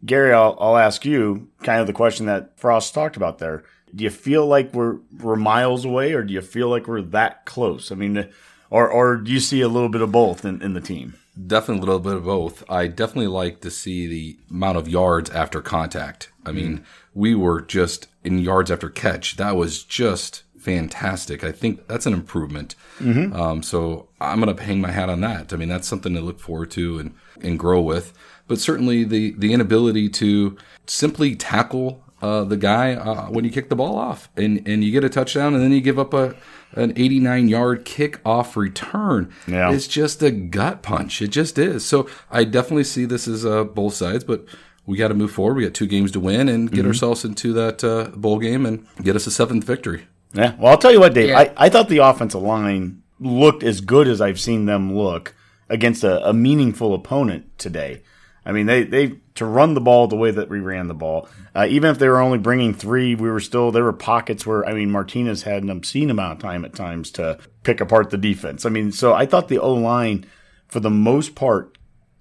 Gary, 0.05 0.33
I'll, 0.33 0.55
I'll 0.59 0.77
ask 0.77 1.05
you 1.05 1.49
kind 1.63 1.81
of 1.81 1.87
the 1.87 1.93
question 1.93 2.25
that 2.27 2.57
Frost 2.59 2.93
talked 2.93 3.17
about 3.17 3.39
there. 3.39 3.63
Do 3.93 4.03
you 4.03 4.09
feel 4.09 4.45
like 4.45 4.73
we're 4.73 4.97
we're 5.21 5.35
miles 5.35 5.85
away, 5.85 6.13
or 6.13 6.23
do 6.23 6.33
you 6.33 6.41
feel 6.41 6.69
like 6.69 6.87
we're 6.87 7.01
that 7.01 7.45
close? 7.45 7.91
I 7.91 7.95
mean, 7.95 8.29
or 8.69 8.89
or 8.89 9.17
do 9.17 9.31
you 9.31 9.39
see 9.39 9.61
a 9.61 9.69
little 9.69 9.89
bit 9.89 10.01
of 10.01 10.11
both 10.11 10.43
in, 10.43 10.61
in 10.61 10.73
the 10.73 10.81
team? 10.81 11.15
Definitely 11.47 11.79
a 11.79 11.85
little 11.85 11.99
bit 11.99 12.15
of 12.15 12.25
both. 12.25 12.63
I 12.69 12.87
definitely 12.87 13.27
like 13.27 13.61
to 13.61 13.71
see 13.71 14.07
the 14.07 14.37
amount 14.49 14.77
of 14.77 14.87
yards 14.87 15.29
after 15.29 15.61
contact. 15.61 16.31
I 16.45 16.51
mean, 16.51 16.79
mm. 16.79 16.83
we 17.13 17.35
were 17.35 17.61
just 17.61 18.07
in 18.23 18.39
yards 18.39 18.71
after 18.71 18.89
catch. 18.89 19.35
That 19.35 19.55
was 19.55 19.83
just 19.83 20.43
fantastic. 20.65 21.43
I 21.43 21.51
think 21.51 21.87
that's 21.87 22.05
an 22.05 22.13
improvement. 22.13 22.75
Mm-hmm. 22.99 23.33
Um, 23.33 23.63
so 23.63 24.09
I'm 24.19 24.41
going 24.41 24.53
to 24.53 24.61
hang 24.61 24.81
my 24.81 24.91
hat 24.91 25.09
on 25.09 25.21
that. 25.21 25.53
I 25.53 25.55
mean, 25.55 25.69
that's 25.69 25.87
something 25.87 26.13
to 26.15 26.21
look 26.21 26.39
forward 26.39 26.71
to 26.71 26.99
and, 26.99 27.15
and 27.41 27.57
grow 27.57 27.79
with 27.81 28.13
but 28.47 28.59
certainly 28.59 29.03
the, 29.03 29.31
the 29.37 29.53
inability 29.53 30.09
to 30.09 30.57
simply 30.85 31.35
tackle 31.35 32.03
uh, 32.21 32.43
the 32.43 32.57
guy 32.57 32.93
uh, 32.93 33.27
when 33.27 33.43
you 33.43 33.51
kick 33.51 33.69
the 33.69 33.75
ball 33.75 33.97
off 33.97 34.29
and, 34.35 34.65
and 34.67 34.83
you 34.83 34.91
get 34.91 35.03
a 35.03 35.09
touchdown 35.09 35.53
and 35.53 35.63
then 35.63 35.71
you 35.71 35.81
give 35.81 35.99
up 35.99 36.13
a 36.13 36.35
an 36.73 36.91
89 36.97 37.47
yard 37.47 37.85
kick 37.85 38.19
off 38.25 38.57
return. 38.57 39.31
Yeah. 39.47 39.71
It's 39.71 39.87
just 39.87 40.21
a 40.21 40.31
gut 40.31 40.81
punch. 40.81 41.21
It 41.21 41.29
just 41.29 41.57
is. 41.57 41.85
So 41.85 42.09
I 42.29 42.43
definitely 42.43 42.83
see 42.83 43.05
this 43.05 43.29
as 43.29 43.45
uh, 43.45 43.63
both 43.63 43.93
sides, 43.93 44.25
but 44.25 44.45
we 44.85 44.97
got 44.97 45.07
to 45.07 45.13
move 45.13 45.31
forward. 45.31 45.55
We 45.55 45.63
got 45.63 45.73
two 45.73 45.87
games 45.87 46.11
to 46.11 46.19
win 46.19 46.49
and 46.49 46.69
get 46.69 46.79
mm-hmm. 46.79 46.87
ourselves 46.87 47.23
into 47.23 47.53
that 47.53 47.83
uh, 47.83 48.09
bowl 48.15 48.39
game 48.39 48.65
and 48.65 48.85
get 49.01 49.15
us 49.15 49.25
a 49.25 49.31
seventh 49.31 49.63
victory. 49.63 50.07
Yeah. 50.35 50.55
Well, 50.57 50.71
I'll 50.71 50.77
tell 50.77 50.91
you 50.91 50.99
what, 50.99 51.13
Dave. 51.13 51.29
Yeah. 51.29 51.39
I, 51.39 51.53
I 51.57 51.69
thought 51.69 51.89
the 51.89 51.99
offensive 51.99 52.41
line 52.41 53.01
looked 53.19 53.63
as 53.63 53.81
good 53.81 54.07
as 54.07 54.21
I've 54.21 54.39
seen 54.39 54.65
them 54.65 54.95
look 54.95 55.35
against 55.69 56.03
a, 56.03 56.27
a 56.27 56.33
meaningful 56.33 56.93
opponent 56.93 57.57
today. 57.57 58.03
I 58.45 58.51
mean, 58.51 58.67
they, 58.67 58.83
they 58.83 59.13
to 59.35 59.45
run 59.45 59.73
the 59.73 59.81
ball 59.81 60.07
the 60.07 60.15
way 60.15 60.31
that 60.31 60.49
we 60.49 60.59
ran 60.59 60.87
the 60.87 60.93
ball. 60.93 61.27
Uh, 61.55 61.65
even 61.69 61.89
if 61.89 61.97
they 61.97 62.07
were 62.07 62.21
only 62.21 62.37
bringing 62.37 62.73
three, 62.73 63.15
we 63.15 63.29
were 63.29 63.39
still 63.39 63.71
there 63.71 63.83
were 63.83 63.93
pockets 63.93 64.45
where 64.45 64.67
I 64.67 64.73
mean 64.73 64.91
Martinez 64.91 65.43
had 65.43 65.63
an 65.63 65.69
obscene 65.69 66.11
amount 66.11 66.33
of 66.33 66.39
time 66.39 66.63
at 66.63 66.75
times 66.75 67.09
to 67.11 67.39
pick 67.63 67.81
apart 67.81 68.11
the 68.11 68.17
defense. 68.17 68.65
I 68.65 68.69
mean, 68.69 68.91
so 68.91 69.13
I 69.13 69.25
thought 69.25 69.47
the 69.47 69.59
O 69.59 69.73
line 69.73 70.25
for 70.67 70.79
the 70.79 70.89
most 70.89 71.33
part 71.35 71.74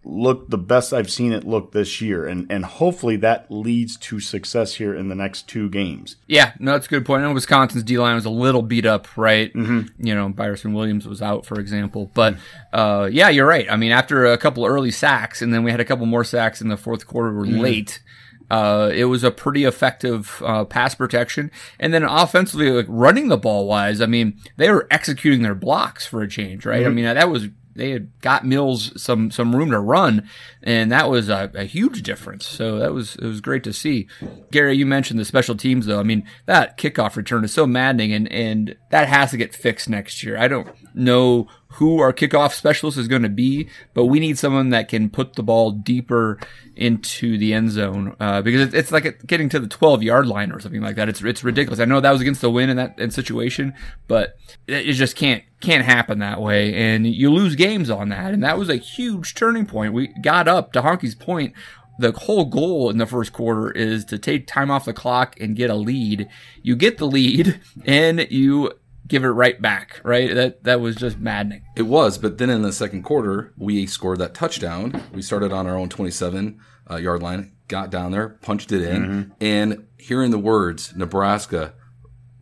looked 0.04 0.50
the 0.50 0.58
best 0.58 0.92
I've 0.92 1.10
seen 1.10 1.32
it 1.32 1.44
look 1.44 1.72
this 1.72 2.00
year, 2.00 2.26
and 2.26 2.50
and 2.50 2.64
hopefully 2.64 3.16
that 3.16 3.50
leads 3.50 3.96
to 3.96 4.20
success 4.20 4.74
here 4.74 4.94
in 4.94 5.08
the 5.08 5.14
next 5.14 5.48
two 5.48 5.68
games. 5.68 6.16
Yeah, 6.26 6.52
no, 6.58 6.72
that's 6.72 6.86
a 6.86 6.90
good 6.90 7.06
point. 7.06 7.22
I 7.22 7.26
know 7.26 7.34
Wisconsin's 7.34 7.84
D 7.84 7.98
line 7.98 8.14
was 8.14 8.24
a 8.24 8.30
little 8.30 8.62
beat 8.62 8.86
up, 8.86 9.16
right? 9.16 9.52
Mm-hmm. 9.52 10.06
You 10.06 10.14
know, 10.14 10.28
Bryson 10.28 10.74
Williams 10.74 11.06
was 11.06 11.22
out, 11.22 11.46
for 11.46 11.58
example, 11.58 12.10
but 12.14 12.36
uh, 12.72 13.08
yeah, 13.10 13.28
you're 13.28 13.46
right. 13.46 13.70
I 13.70 13.76
mean, 13.76 13.92
after 13.92 14.26
a 14.26 14.38
couple 14.38 14.64
early 14.64 14.90
sacks, 14.90 15.42
and 15.42 15.52
then 15.52 15.64
we 15.64 15.70
had 15.70 15.80
a 15.80 15.84
couple 15.84 16.06
more 16.06 16.24
sacks 16.24 16.60
in 16.60 16.68
the 16.68 16.76
fourth 16.76 17.06
quarter, 17.06 17.32
were 17.32 17.46
mm-hmm. 17.46 17.60
late. 17.60 18.02
Uh, 18.50 18.90
it 18.94 19.06
was 19.06 19.24
a 19.24 19.30
pretty 19.30 19.64
effective 19.64 20.42
uh, 20.44 20.64
pass 20.64 20.94
protection, 20.94 21.50
and 21.80 21.94
then 21.94 22.04
offensively, 22.04 22.70
like 22.70 22.86
running 22.88 23.28
the 23.28 23.38
ball 23.38 23.66
wise, 23.66 24.02
I 24.02 24.06
mean, 24.06 24.38
they 24.58 24.70
were 24.70 24.86
executing 24.90 25.42
their 25.42 25.54
blocks 25.54 26.06
for 26.06 26.20
a 26.20 26.28
change, 26.28 26.66
right? 26.66 26.80
Mm-hmm. 26.80 26.90
I 26.90 26.94
mean, 26.94 27.04
that 27.06 27.30
was 27.30 27.48
they 27.74 27.90
had 27.90 28.10
got 28.20 28.46
Mills 28.46 29.00
some 29.00 29.30
some 29.30 29.54
room 29.54 29.70
to 29.70 29.80
run, 29.80 30.28
and 30.62 30.90
that 30.92 31.10
was 31.10 31.28
a, 31.28 31.50
a, 31.54 31.64
huge 31.64 32.02
difference. 32.02 32.46
So 32.46 32.78
that 32.78 32.92
was 32.92 33.16
it 33.16 33.26
was 33.26 33.40
great 33.40 33.64
to 33.64 33.72
see. 33.72 34.06
Gary, 34.50 34.76
you 34.76 34.86
mentioned 34.86 35.18
the 35.18 35.24
special 35.24 35.56
teams 35.56 35.86
though. 35.86 36.00
I 36.00 36.04
mean, 36.04 36.24
that 36.46 36.78
kickoff 36.78 37.16
return 37.16 37.44
is 37.44 37.52
so 37.52 37.66
maddening, 37.66 38.12
and 38.12 38.30
and 38.30 38.76
that 38.90 39.08
has 39.08 39.30
to 39.32 39.36
get 39.36 39.54
fixed 39.54 39.88
next 39.88 40.22
year. 40.22 40.36
I 40.38 40.48
don't 40.48 40.68
know 40.94 41.48
who 41.74 42.00
our 42.00 42.12
kickoff 42.12 42.52
specialist 42.52 42.96
is 42.96 43.08
going 43.08 43.22
to 43.22 43.28
be, 43.28 43.68
but 43.94 44.06
we 44.06 44.20
need 44.20 44.38
someone 44.38 44.70
that 44.70 44.88
can 44.88 45.10
put 45.10 45.34
the 45.34 45.42
ball 45.42 45.72
deeper 45.72 46.38
into 46.76 47.36
the 47.36 47.52
end 47.52 47.70
zone 47.70 48.14
uh, 48.20 48.40
because 48.42 48.72
it's 48.72 48.92
like 48.92 49.26
getting 49.26 49.48
to 49.48 49.58
the 49.58 49.66
12 49.66 50.02
yard 50.02 50.26
line 50.26 50.52
or 50.52 50.60
something 50.60 50.80
like 50.80 50.94
that. 50.96 51.08
It's 51.08 51.22
it's 51.22 51.42
ridiculous. 51.42 51.80
I 51.80 51.84
know 51.84 52.00
that 52.00 52.12
was 52.12 52.20
against 52.20 52.40
the 52.40 52.50
win 52.50 52.70
in 52.70 52.76
that 52.76 52.98
in 52.98 53.10
situation, 53.10 53.74
but 54.06 54.36
it, 54.68 54.92
just 54.92 55.16
can't 55.16 55.42
can't 55.60 55.84
happen 55.84 56.20
that 56.20 56.40
way, 56.40 56.74
and 56.74 57.06
you 57.06 57.30
lose 57.30 57.56
games 57.56 57.90
on 57.90 58.08
that. 58.10 58.32
And 58.32 58.44
that 58.44 58.56
was 58.56 58.68
a 58.68 58.76
huge 58.76 59.34
turning 59.34 59.66
point. 59.66 59.92
We 59.92 60.08
got 60.22 60.46
up 60.46 60.72
to 60.74 60.82
Honky's 60.82 61.16
point 61.16 61.54
the 61.98 62.12
whole 62.12 62.44
goal 62.44 62.90
in 62.90 62.98
the 62.98 63.06
first 63.06 63.32
quarter 63.32 63.70
is 63.70 64.04
to 64.06 64.18
take 64.18 64.46
time 64.46 64.70
off 64.70 64.84
the 64.84 64.92
clock 64.92 65.38
and 65.40 65.54
get 65.54 65.70
a 65.70 65.74
lead. 65.74 66.28
You 66.62 66.76
get 66.76 66.98
the 66.98 67.06
lead 67.06 67.60
and 67.84 68.26
you 68.30 68.72
give 69.06 69.24
it 69.24 69.28
right 69.28 69.60
back, 69.60 70.00
right? 70.04 70.34
That 70.34 70.64
that 70.64 70.80
was 70.80 70.96
just 70.96 71.18
maddening. 71.18 71.62
It 71.76 71.82
was, 71.82 72.18
but 72.18 72.38
then 72.38 72.50
in 72.50 72.62
the 72.62 72.72
second 72.72 73.02
quarter, 73.02 73.52
we 73.56 73.86
scored 73.86 74.18
that 74.18 74.34
touchdown. 74.34 75.02
We 75.12 75.22
started 75.22 75.52
on 75.52 75.66
our 75.66 75.76
own 75.76 75.88
27 75.88 76.60
uh, 76.90 76.96
yard 76.96 77.22
line, 77.22 77.52
got 77.68 77.90
down 77.90 78.12
there, 78.12 78.30
punched 78.42 78.72
it 78.72 78.82
in, 78.82 79.02
mm-hmm. 79.02 79.30
and 79.40 79.86
hearing 79.98 80.30
the 80.30 80.38
words 80.38 80.94
Nebraska 80.96 81.74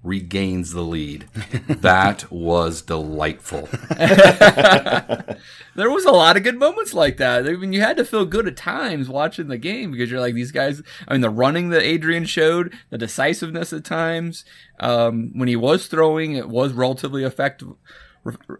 regains 0.03 0.73
the 0.73 0.83
lead. 0.83 1.29
that 1.69 2.31
was 2.31 2.83
delightful. 2.83 3.69
there 5.75 5.91
was 5.91 6.05
a 6.05 6.11
lot 6.11 6.37
of 6.37 6.43
good 6.43 6.59
moments 6.59 6.93
like 6.93 7.19
that. 7.19 7.47
I 7.47 7.53
mean, 7.53 7.73
you 7.73 7.81
had 7.81 7.97
to 7.99 8.05
feel 8.05 8.25
good 8.25 8.49
at 8.49 8.57
times 8.57 9.09
watching 9.09 9.49
the 9.49 9.59
game 9.59 9.93
because 9.93 10.11
you're 10.11 10.21
like 10.21 10.35
these 10.35 10.53
guys. 10.53 10.83
I 11.07 11.13
mean, 11.13 11.21
the 11.21 11.31
running 11.31 11.71
that 11.71 11.83
Adrian 11.83 12.25
showed, 12.25 12.75
the 12.91 12.99
decisiveness 12.99 13.73
at 13.73 13.85
times. 13.85 14.45
Um, 14.81 15.31
when 15.35 15.49
he 15.49 15.57
was 15.57 15.87
throwing, 15.87 16.35
it 16.35 16.49
was 16.49 16.73
relatively 16.73 17.23
effective. 17.25 17.75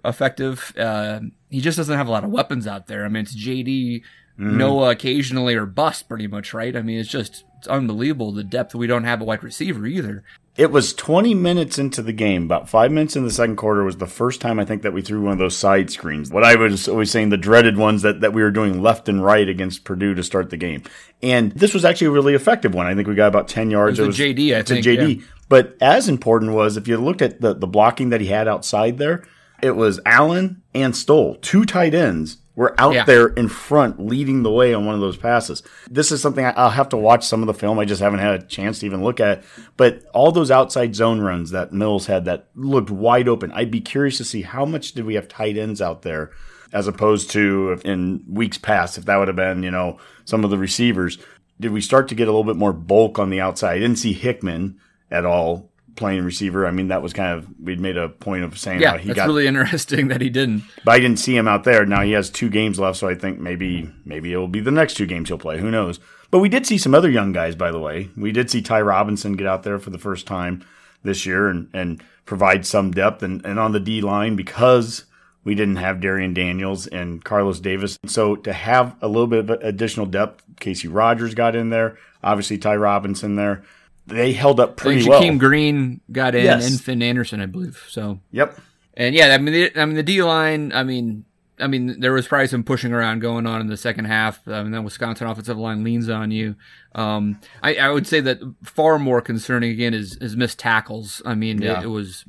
Effective. 0.05 0.73
Uh, 0.77 1.21
he 1.51 1.61
just 1.61 1.77
doesn't 1.77 1.97
have 1.97 2.09
a 2.09 2.13
lot 2.13 2.25
of 2.25 2.31
weapons 2.31 2.67
out 2.67 2.87
there. 2.87 3.05
I 3.05 3.09
mean, 3.09 3.25
it's 3.25 3.37
JD. 3.37 4.03
Mm. 4.39 4.55
Noa 4.55 4.91
occasionally 4.91 5.55
or 5.55 5.67
bust 5.67 6.09
pretty 6.09 6.27
much, 6.27 6.55
right? 6.55 6.75
I 6.75 6.81
mean, 6.81 6.99
it's 6.99 7.11
just 7.11 7.45
it's 7.59 7.69
unbelievable 7.69 8.33
the 8.33 8.43
depth. 8.43 8.75
We 8.75 8.87
don't 8.87 9.05
have 9.05 9.21
a 9.21 9.25
wide 9.25 9.43
receiver 9.43 9.87
either 9.87 10.25
it 10.55 10.71
was 10.71 10.93
20 10.93 11.35
minutes 11.35 11.79
into 11.79 12.03
the 12.03 12.13
game, 12.13 12.45
about 12.45 12.69
five 12.69 12.93
minutes 12.93 13.17
in 13.17 13.25
the 13.25 13.31
second 13.31 13.57
quarter 13.57 13.85
was 13.85 13.97
the 13.97 14.07
first 14.07 14.43
time 14.43 14.59
I 14.61 14.67
think 14.67 14.83
that 14.83 14.93
we 14.93 15.01
threw 15.01 15.23
one 15.23 15.33
of 15.33 15.39
those 15.39 15.57
side 15.57 15.91
screens. 15.91 16.31
What 16.31 16.45
I 16.45 16.57
was 16.57 16.89
always 16.89 17.11
saying, 17.11 17.31
the 17.31 17.39
dreaded 17.39 17.79
ones 17.79 18.03
that, 18.03 18.21
that 18.21 18.35
we 18.35 18.43
were 18.43 18.51
doing 18.51 18.83
left 18.83 19.09
and 19.09 19.25
right 19.25 19.49
against 19.49 19.85
Purdue 19.85 20.15
to 20.15 20.23
start 20.23 20.51
the 20.51 20.59
game. 20.59 20.83
And 21.23 21.53
this 21.53 21.73
was 21.73 21.87
actually 21.87 22.09
a 22.09 22.11
really 22.11 22.35
effective 22.35 22.75
one. 22.75 22.87
I 22.87 22.95
think 22.95 23.09
we 23.09 23.15
got 23.15 23.29
about 23.29 23.49
10 23.49 23.71
yards. 23.71 23.99
It 23.99 24.07
was, 24.07 24.21
it 24.21 24.27
was 24.27 24.37
JD, 24.37 24.55
I 24.55 24.63
think. 24.63 24.85
JD. 24.85 25.19
Yeah. 25.21 25.25
But 25.49 25.77
as 25.81 26.09
important 26.11 26.53
was 26.53 26.77
if 26.77 26.87
you 26.87 26.99
looked 26.99 27.23
at 27.23 27.41
the, 27.41 27.55
the 27.55 27.67
blocking 27.67 28.11
that 28.11 28.21
he 28.21 28.27
had 28.27 28.47
outside 28.47 28.99
there, 28.99 29.25
it 29.63 29.75
was 29.75 30.01
Allen 30.05 30.63
and 30.75 30.95
Stoll, 30.95 31.37
two 31.37 31.65
tight 31.65 31.95
ends 31.95 32.39
were 32.55 32.79
out 32.79 32.95
yeah. 32.95 33.05
there 33.05 33.29
in 33.29 33.49
front 33.49 33.99
leading 33.99 34.43
the 34.43 34.51
way 34.51 34.75
on 34.75 34.85
one 34.85 34.95
of 34.95 35.01
those 35.01 35.17
passes. 35.17 35.63
This 35.91 36.13
is 36.13 36.21
something 36.21 36.45
I'll 36.45 36.71
have 36.71 36.91
to 36.91 36.97
watch 36.97 37.27
some 37.27 37.43
of 37.43 37.47
the 37.47 37.55
film. 37.55 37.79
I 37.79 37.85
just 37.85 38.03
haven't 38.03 38.21
had 38.21 38.43
a 38.43 38.47
chance 38.47 38.81
to 38.81 38.87
even 38.87 39.03
look 39.03 39.21
at 39.21 39.39
it. 39.39 39.45
But 39.77 40.05
all 40.13 40.33
those 40.33 40.51
outside 40.51 40.95
zone 40.95 41.21
runs 41.21 41.51
that 41.51 41.73
Mills 41.73 42.07
had 42.07 42.27
that 42.27 42.49
looked 42.55 42.91
wide 42.91 43.29
open. 43.29 43.53
I'd 43.53 43.71
be 43.71 43.81
curious 43.81 44.19
to 44.19 44.25
see 44.25 44.43
how 44.43 44.67
much 44.67 44.93
did 44.93 45.07
we 45.07 45.15
have 45.15 45.29
tight 45.29 45.57
ends 45.57 45.81
out 45.81 46.03
there 46.03 46.31
as 46.73 46.87
opposed 46.87 47.31
to 47.31 47.81
in 47.85 48.25
weeks 48.29 48.59
past, 48.59 48.99
if 48.99 49.05
that 49.07 49.17
would 49.17 49.29
have 49.29 49.37
been, 49.37 49.63
you 49.63 49.71
know, 49.71 49.99
some 50.25 50.45
of 50.45 50.51
the 50.51 50.59
receivers. 50.59 51.19
Did 51.61 51.73
we 51.73 51.81
start 51.81 52.09
to 52.09 52.15
get 52.15 52.29
a 52.29 52.31
little 52.31 52.45
bit 52.45 52.57
more 52.57 52.73
bulk 52.73 53.19
on 53.19 53.31
the 53.31 53.41
outside? 53.41 53.77
I 53.77 53.79
didn't 53.79 53.99
see 53.99 54.13
Hickman 54.13 54.79
at 55.11 55.25
all 55.25 55.72
playing 55.97 56.25
receiver. 56.25 56.67
I 56.67 56.71
mean, 56.71 56.89
that 56.89 57.03
was 57.03 57.13
kind 57.13 57.39
of 57.39 57.47
we'd 57.61 57.81
made 57.81 57.97
a 57.97 58.09
point 58.09 58.45
of 58.45 58.59
saying 58.59 58.81
yeah, 58.81 58.99
he 58.99 59.09
that's 59.09 59.17
got 59.17 59.27
really 59.27 59.47
interesting 59.47 60.09
that 60.09 60.21
he 60.21 60.31
didn't. 60.31 60.65
But 60.85 60.93
I 60.93 61.01
didn't 61.01 61.19
see 61.19 61.37
him 61.37 61.49
out 61.49 61.65
there. 61.65 61.85
Now 61.85 62.03
he 62.03 62.13
has 62.13 62.31
two 62.31 62.49
games 62.49 62.79
left, 62.79 62.99
so 62.99 63.09
I 63.09 63.15
think 63.15 63.39
maybe 63.39 63.91
maybe 64.05 64.33
it 64.33 64.37
will 64.37 64.49
be 64.49 64.61
the 64.61 64.71
next 64.71 64.95
two 64.95 65.07
games 65.07 65.29
he'll 65.29 65.39
play. 65.39 65.59
Who 65.59 65.71
knows? 65.71 66.01
But 66.31 66.39
we 66.39 66.49
did 66.49 66.67
see 66.67 66.79
some 66.79 66.95
other 66.95 67.11
young 67.11 67.33
guys, 67.33 67.55
by 67.55 67.71
the 67.71 67.79
way. 67.79 68.09
We 68.17 68.33
did 68.33 68.51
see 68.51 68.63
Ty 68.63 68.81
Robinson 68.83 69.35
get 69.35 69.47
out 69.47 69.65
there 69.65 69.79
for 69.79 69.91
the 69.91 69.99
first 69.99 70.27
time 70.27 70.65
this 71.03 71.27
year 71.27 71.49
and 71.49 71.69
and 71.75 72.03
provide 72.25 72.65
some 72.65 72.93
depth 72.93 73.23
and, 73.23 73.45
and 73.45 73.59
on 73.59 73.73
the 73.73 73.81
D 73.81 74.01
line 74.01 74.37
because 74.37 75.05
we 75.45 75.55
didn't 75.55 75.77
have 75.77 75.97
Darrion 75.97 76.35
Daniels 76.35 76.87
and 76.87 77.25
Carlos 77.25 77.59
Davis. 77.59 77.99
So 78.07 78.37
to 78.37 78.53
have 78.53 78.97
a 79.03 79.09
little 79.09 79.27
bit 79.27 79.51
of 79.51 79.51
additional 79.63 80.07
depth, 80.07 80.45
Casey 80.61 80.87
Rogers 80.87 81.35
got 81.35 81.57
in 81.57 81.71
there, 81.71 81.99
obviously 82.23 82.59
Ty 82.59 82.77
Robinson 82.77 83.35
there 83.35 83.65
they 84.07 84.33
held 84.33 84.61
up 84.61 84.77
pretty 84.77 85.09
well. 85.09 85.23
Jakeem 85.23 85.39
Green 85.39 86.01
got 86.11 86.35
in, 86.35 86.45
yes. 86.45 86.67
and 86.67 86.81
Fyn 86.81 87.03
Anderson, 87.03 87.41
I 87.41 87.47
believe. 87.47 87.85
So 87.89 88.21
yep. 88.31 88.59
And 88.95 89.15
yeah, 89.15 89.35
I 89.35 89.39
mean, 89.39 89.55
the, 89.55 89.81
I 89.81 89.85
mean 89.85 89.97
the 89.97 90.03
D 90.03 90.23
line. 90.23 90.73
I 90.73 90.83
mean, 90.83 91.25
I 91.59 91.67
mean, 91.67 92.01
there 92.01 92.13
was 92.13 92.27
probably 92.27 92.49
some 92.49 92.65
pushing 92.65 92.93
around 92.93 93.21
going 93.21 93.47
on 93.47 93.61
in 93.61 93.69
the 93.69 93.77
second 93.77 94.07
half. 94.07 94.47
I 94.49 94.63
mean, 94.63 94.73
that 94.73 94.83
Wisconsin 94.83 95.27
offensive 95.27 95.59
line 95.59 95.85
leans 95.85 96.09
on 96.09 96.31
you. 96.31 96.57
Um, 96.95 97.41
I, 97.63 97.77
I, 97.77 97.91
would 97.91 98.07
say 98.07 98.21
that 98.21 98.41
far 98.65 98.99
more 98.99 99.21
concerning 99.21 99.71
again 99.71 99.95
is, 99.95 100.17
is 100.17 100.37
missed 100.37 100.59
tackles. 100.59 101.23
I 101.25 101.35
mean, 101.35 101.63
yeah. 101.63 101.81
it, 101.81 101.85
it, 101.85 101.89
was, 101.89 102.25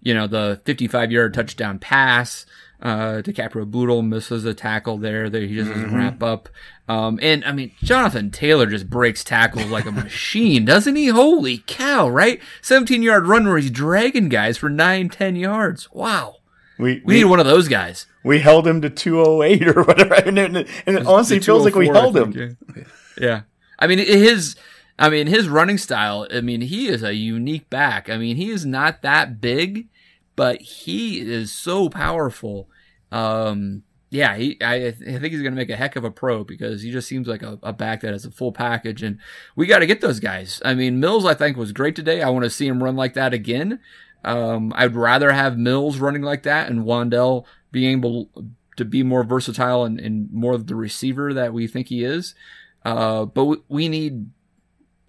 you 0.00 0.14
know, 0.14 0.26
the 0.26 0.60
55 0.64 1.12
yard 1.12 1.34
touchdown 1.34 1.78
pass, 1.78 2.46
uh, 2.82 3.22
DiCaprio 3.22 3.70
Bootle 3.70 4.02
misses 4.02 4.44
a 4.44 4.54
tackle 4.54 4.98
there 4.98 5.28
that 5.28 5.42
he 5.42 5.54
just 5.54 5.70
doesn't 5.70 5.86
mm-hmm. 5.86 5.96
wrap 5.96 6.22
up. 6.22 6.48
Um, 6.88 7.18
and 7.22 7.44
I 7.44 7.52
mean, 7.52 7.72
Jonathan 7.82 8.30
Taylor 8.30 8.66
just 8.66 8.88
breaks 8.88 9.22
tackles 9.22 9.66
like 9.66 9.86
a 9.86 9.92
machine, 9.92 10.64
doesn't 10.64 10.96
he? 10.96 11.08
Holy 11.08 11.62
cow, 11.66 12.08
right? 12.08 12.40
17 12.62 13.02
yard 13.02 13.26
run 13.26 13.46
where 13.46 13.58
he's 13.58 13.70
dragging 13.70 14.28
guys 14.28 14.58
for 14.58 14.68
nine, 14.68 15.08
10 15.08 15.36
yards. 15.36 15.90
Wow. 15.92 16.36
We, 16.78 16.94
we, 16.94 17.02
we 17.04 17.14
need 17.14 17.24
one 17.24 17.40
of 17.40 17.46
those 17.46 17.68
guys. 17.68 18.06
We 18.24 18.38
held 18.38 18.66
him 18.66 18.80
to 18.80 18.90
208 18.90 19.68
or 19.68 19.82
whatever. 19.84 20.14
And 20.14 20.38
it, 20.38 20.68
and 20.86 20.96
it 20.96 21.06
honestly 21.06 21.38
feels 21.40 21.64
like 21.64 21.74
we 21.74 21.88
held 21.88 22.14
think, 22.14 22.34
him. 22.34 22.56
Yeah. 22.76 22.84
yeah. 23.20 23.40
I 23.78 23.86
mean, 23.86 23.98
his, 23.98 24.56
I 24.98 25.10
mean, 25.10 25.26
his 25.26 25.48
running 25.48 25.78
style, 25.78 26.26
I 26.32 26.40
mean, 26.40 26.62
he 26.62 26.88
is 26.88 27.02
a 27.02 27.14
unique 27.14 27.68
back. 27.70 28.10
I 28.10 28.16
mean, 28.16 28.36
he 28.36 28.50
is 28.50 28.66
not 28.66 29.02
that 29.02 29.40
big, 29.40 29.88
but 30.40 30.62
he 30.62 31.20
is 31.20 31.52
so 31.52 31.90
powerful. 31.90 32.66
Um, 33.12 33.82
yeah, 34.08 34.36
he, 34.36 34.56
I, 34.62 34.86
I 34.86 34.90
think 34.92 35.24
he's 35.24 35.42
going 35.42 35.52
to 35.52 35.60
make 35.60 35.68
a 35.68 35.76
heck 35.76 35.96
of 35.96 36.04
a 36.04 36.10
pro 36.10 36.44
because 36.44 36.80
he 36.80 36.90
just 36.90 37.06
seems 37.08 37.28
like 37.28 37.42
a, 37.42 37.58
a 37.62 37.74
back 37.74 38.00
that 38.00 38.12
has 38.12 38.24
a 38.24 38.30
full 38.30 38.50
package, 38.50 39.02
and 39.02 39.18
we 39.54 39.66
got 39.66 39.80
to 39.80 39.86
get 39.86 40.00
those 40.00 40.18
guys. 40.18 40.62
I 40.64 40.72
mean, 40.72 40.98
Mills, 40.98 41.26
I 41.26 41.34
think, 41.34 41.58
was 41.58 41.72
great 41.72 41.94
today. 41.94 42.22
I 42.22 42.30
want 42.30 42.44
to 42.44 42.50
see 42.50 42.66
him 42.66 42.82
run 42.82 42.96
like 42.96 43.12
that 43.12 43.34
again. 43.34 43.80
Um, 44.24 44.72
I'd 44.74 44.94
rather 44.94 45.30
have 45.30 45.58
Mills 45.58 45.98
running 45.98 46.22
like 46.22 46.44
that 46.44 46.70
and 46.70 46.86
Wan'Dale 46.86 47.44
being 47.70 47.98
able 47.98 48.30
to 48.76 48.86
be 48.86 49.02
more 49.02 49.24
versatile 49.24 49.84
and, 49.84 50.00
and 50.00 50.32
more 50.32 50.54
of 50.54 50.68
the 50.68 50.74
receiver 50.74 51.34
that 51.34 51.52
we 51.52 51.66
think 51.66 51.88
he 51.88 52.02
is. 52.02 52.34
Uh, 52.82 53.26
but 53.26 53.44
we, 53.44 53.56
we, 53.68 53.88
need, 53.90 54.30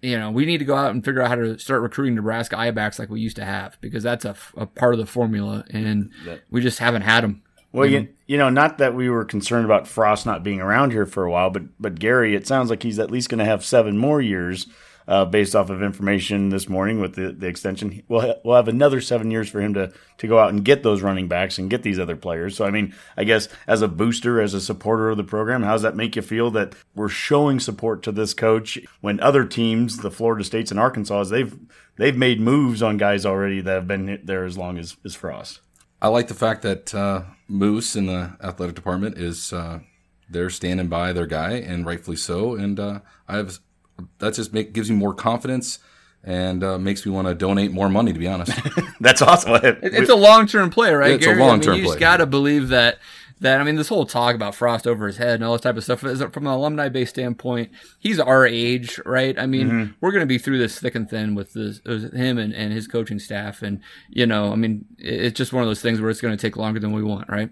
you 0.02 0.18
know, 0.18 0.30
we 0.30 0.44
need 0.44 0.58
to 0.58 0.64
go 0.64 0.74
out 0.74 0.90
and 0.90 1.04
figure 1.04 1.22
out 1.22 1.28
how 1.28 1.36
to 1.36 1.58
start 1.58 1.80
recruiting 1.80 2.16
Nebraska 2.16 2.58
I 2.58 2.72
backs 2.72 2.98
like 2.98 3.08
we 3.08 3.20
used 3.20 3.36
to 3.36 3.44
have 3.44 3.80
because 3.80 4.02
that's 4.02 4.24
a, 4.24 4.34
a 4.56 4.66
part 4.66 4.94
of 4.94 5.00
the 5.00 5.06
formula 5.06 5.64
and 5.70 6.10
we 6.50 6.60
just 6.60 6.80
haven't 6.80 7.02
had 7.02 7.22
them. 7.22 7.42
Well, 7.70 7.86
you, 7.86 8.08
you 8.26 8.36
know, 8.36 8.50
not 8.50 8.78
that 8.78 8.94
we 8.94 9.08
were 9.08 9.24
concerned 9.24 9.64
about 9.64 9.88
Frost 9.88 10.26
not 10.26 10.42
being 10.42 10.60
around 10.60 10.90
here 10.90 11.06
for 11.06 11.24
a 11.24 11.30
while, 11.30 11.48
but 11.48 11.62
but 11.80 11.98
Gary, 11.98 12.34
it 12.34 12.46
sounds 12.46 12.68
like 12.68 12.82
he's 12.82 12.98
at 12.98 13.10
least 13.10 13.30
going 13.30 13.38
to 13.38 13.46
have 13.46 13.64
seven 13.64 13.96
more 13.96 14.20
years 14.20 14.66
uh, 15.12 15.26
based 15.26 15.54
off 15.54 15.68
of 15.68 15.82
information 15.82 16.48
this 16.48 16.70
morning 16.70 16.98
with 16.98 17.16
the, 17.16 17.32
the 17.32 17.46
extension. 17.46 18.02
We'll, 18.08 18.22
ha- 18.22 18.34
we'll 18.42 18.56
have 18.56 18.66
another 18.66 19.02
seven 19.02 19.30
years 19.30 19.46
for 19.46 19.60
him 19.60 19.74
to, 19.74 19.92
to 20.16 20.26
go 20.26 20.38
out 20.38 20.48
and 20.48 20.64
get 20.64 20.82
those 20.82 21.02
running 21.02 21.28
backs 21.28 21.58
and 21.58 21.68
get 21.68 21.82
these 21.82 21.98
other 21.98 22.16
players. 22.16 22.56
So, 22.56 22.64
I 22.64 22.70
mean, 22.70 22.94
I 23.14 23.24
guess 23.24 23.46
as 23.66 23.82
a 23.82 23.88
booster, 23.88 24.40
as 24.40 24.54
a 24.54 24.60
supporter 24.60 25.10
of 25.10 25.18
the 25.18 25.22
program, 25.22 25.64
how 25.64 25.72
does 25.72 25.82
that 25.82 25.96
make 25.96 26.16
you 26.16 26.22
feel 26.22 26.50
that 26.52 26.74
we're 26.94 27.10
showing 27.10 27.60
support 27.60 28.02
to 28.04 28.12
this 28.12 28.32
coach 28.32 28.78
when 29.02 29.20
other 29.20 29.44
teams, 29.44 29.98
the 29.98 30.10
Florida 30.10 30.44
States 30.44 30.70
and 30.70 30.80
Arkansas, 30.80 31.24
they've, 31.24 31.58
they've 31.96 32.16
made 32.16 32.40
moves 32.40 32.82
on 32.82 32.96
guys 32.96 33.26
already 33.26 33.60
that 33.60 33.74
have 33.74 33.86
been 33.86 34.18
there 34.24 34.46
as 34.46 34.56
long 34.56 34.78
as, 34.78 34.96
as 35.04 35.14
Frost? 35.14 35.60
I 36.00 36.08
like 36.08 36.28
the 36.28 36.34
fact 36.34 36.62
that 36.62 36.94
uh, 36.94 37.24
Moos 37.48 37.96
in 37.96 38.06
the 38.06 38.34
athletic 38.42 38.74
department 38.74 39.18
is 39.18 39.52
uh, 39.52 39.80
they're 40.30 40.48
standing 40.48 40.88
by 40.88 41.12
their 41.12 41.26
guy, 41.26 41.52
and 41.52 41.84
rightfully 41.84 42.16
so. 42.16 42.54
And 42.54 42.80
uh, 42.80 43.00
I 43.28 43.36
have 43.36 43.60
that 44.18 44.34
just 44.34 44.52
make, 44.52 44.72
gives 44.72 44.90
me 44.90 44.96
more 44.96 45.14
confidence 45.14 45.78
and 46.24 46.62
uh, 46.62 46.78
makes 46.78 47.04
me 47.04 47.12
want 47.12 47.28
to 47.28 47.34
donate 47.34 47.72
more 47.72 47.88
money. 47.88 48.12
To 48.12 48.18
be 48.18 48.28
honest, 48.28 48.52
that's 49.00 49.22
awesome. 49.22 49.60
it's 49.62 50.10
a 50.10 50.16
long 50.16 50.46
term 50.46 50.70
play, 50.70 50.92
right? 50.92 51.12
It's 51.12 51.24
Gary? 51.24 51.40
a 51.40 51.44
long 51.44 51.60
term 51.60 51.74
I 51.74 51.76
mean, 51.76 51.84
you 51.84 51.90
just 51.90 52.00
got 52.00 52.18
to 52.18 52.26
believe 52.26 52.68
that. 52.68 52.98
That 53.40 53.60
I 53.60 53.64
mean, 53.64 53.74
this 53.74 53.88
whole 53.88 54.06
talk 54.06 54.36
about 54.36 54.54
Frost 54.54 54.86
over 54.86 55.04
his 55.04 55.16
head 55.16 55.34
and 55.34 55.42
all 55.42 55.50
this 55.50 55.62
type 55.62 55.76
of 55.76 55.82
stuff 55.82 56.04
is 56.04 56.22
from 56.22 56.46
an 56.46 56.52
alumni 56.52 56.88
based 56.88 57.14
standpoint. 57.14 57.72
He's 57.98 58.20
our 58.20 58.46
age, 58.46 59.00
right? 59.04 59.36
I 59.36 59.46
mean, 59.46 59.68
mm-hmm. 59.68 59.92
we're 60.00 60.12
going 60.12 60.20
to 60.20 60.26
be 60.26 60.38
through 60.38 60.58
this 60.58 60.78
thick 60.78 60.94
and 60.94 61.10
thin 61.10 61.34
with 61.34 61.52
this, 61.52 61.80
him 61.84 62.38
and, 62.38 62.54
and 62.54 62.72
his 62.72 62.86
coaching 62.86 63.18
staff, 63.18 63.62
and 63.62 63.80
you 64.10 64.26
know, 64.26 64.52
I 64.52 64.54
mean, 64.54 64.84
it's 64.96 65.36
just 65.36 65.52
one 65.52 65.64
of 65.64 65.68
those 65.68 65.82
things 65.82 66.00
where 66.00 66.08
it's 66.08 66.20
going 66.20 66.36
to 66.36 66.40
take 66.40 66.56
longer 66.56 66.78
than 66.78 66.92
we 66.92 67.02
want, 67.02 67.28
right? 67.28 67.50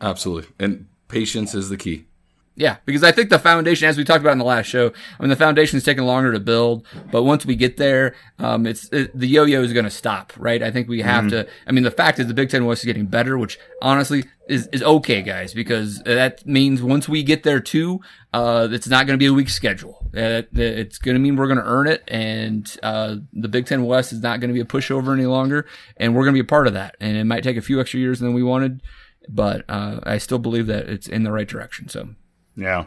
Absolutely, 0.00 0.48
and 0.60 0.86
patience 1.08 1.56
is 1.56 1.70
the 1.70 1.76
key. 1.76 2.06
Yeah, 2.54 2.76
because 2.84 3.02
I 3.02 3.12
think 3.12 3.30
the 3.30 3.38
foundation, 3.38 3.88
as 3.88 3.96
we 3.96 4.04
talked 4.04 4.20
about 4.20 4.32
in 4.32 4.38
the 4.38 4.44
last 4.44 4.66
show, 4.66 4.92
I 5.18 5.22
mean, 5.22 5.30
the 5.30 5.36
foundation 5.36 5.78
is 5.78 5.84
taking 5.84 6.04
longer 6.04 6.32
to 6.32 6.40
build, 6.40 6.86
but 7.10 7.22
once 7.22 7.46
we 7.46 7.56
get 7.56 7.78
there, 7.78 8.14
um, 8.38 8.66
it's 8.66 8.90
it, 8.92 9.18
the 9.18 9.26
yo-yo 9.26 9.62
is 9.62 9.72
going 9.72 9.86
to 9.86 9.90
stop, 9.90 10.34
right? 10.36 10.62
I 10.62 10.70
think 10.70 10.86
we 10.86 11.00
have 11.00 11.24
mm-hmm. 11.24 11.30
to. 11.30 11.48
I 11.66 11.72
mean, 11.72 11.82
the 11.82 11.90
fact 11.90 12.18
is 12.18 12.26
the 12.26 12.34
Big 12.34 12.50
Ten 12.50 12.66
West 12.66 12.82
is 12.82 12.84
getting 12.84 13.06
better, 13.06 13.38
which 13.38 13.58
honestly 13.80 14.24
is 14.48 14.66
is 14.66 14.82
okay, 14.82 15.22
guys, 15.22 15.54
because 15.54 16.02
that 16.02 16.46
means 16.46 16.82
once 16.82 17.08
we 17.08 17.22
get 17.22 17.42
there 17.42 17.58
too, 17.58 18.00
uh, 18.34 18.68
it's 18.70 18.86
not 18.86 19.06
going 19.06 19.18
to 19.18 19.22
be 19.22 19.26
a 19.26 19.32
weak 19.32 19.48
schedule. 19.48 20.06
Uh, 20.14 20.42
it's 20.52 20.98
going 20.98 21.14
to 21.14 21.20
mean 21.20 21.36
we're 21.36 21.46
going 21.46 21.58
to 21.58 21.64
earn 21.64 21.86
it, 21.86 22.04
and 22.06 22.76
uh, 22.82 23.16
the 23.32 23.48
Big 23.48 23.64
Ten 23.64 23.86
West 23.86 24.12
is 24.12 24.20
not 24.20 24.40
going 24.40 24.50
to 24.50 24.54
be 24.54 24.60
a 24.60 24.66
pushover 24.66 25.14
any 25.14 25.26
longer, 25.26 25.66
and 25.96 26.14
we're 26.14 26.24
going 26.24 26.34
to 26.34 26.42
be 26.42 26.46
a 26.46 26.48
part 26.48 26.66
of 26.66 26.74
that. 26.74 26.96
And 27.00 27.16
it 27.16 27.24
might 27.24 27.44
take 27.44 27.56
a 27.56 27.62
few 27.62 27.80
extra 27.80 27.98
years 27.98 28.20
than 28.20 28.34
we 28.34 28.42
wanted, 28.42 28.82
but 29.26 29.64
uh, 29.70 30.00
I 30.02 30.18
still 30.18 30.38
believe 30.38 30.66
that 30.66 30.90
it's 30.90 31.06
in 31.06 31.22
the 31.22 31.32
right 31.32 31.48
direction. 31.48 31.88
So. 31.88 32.10
Yeah. 32.56 32.86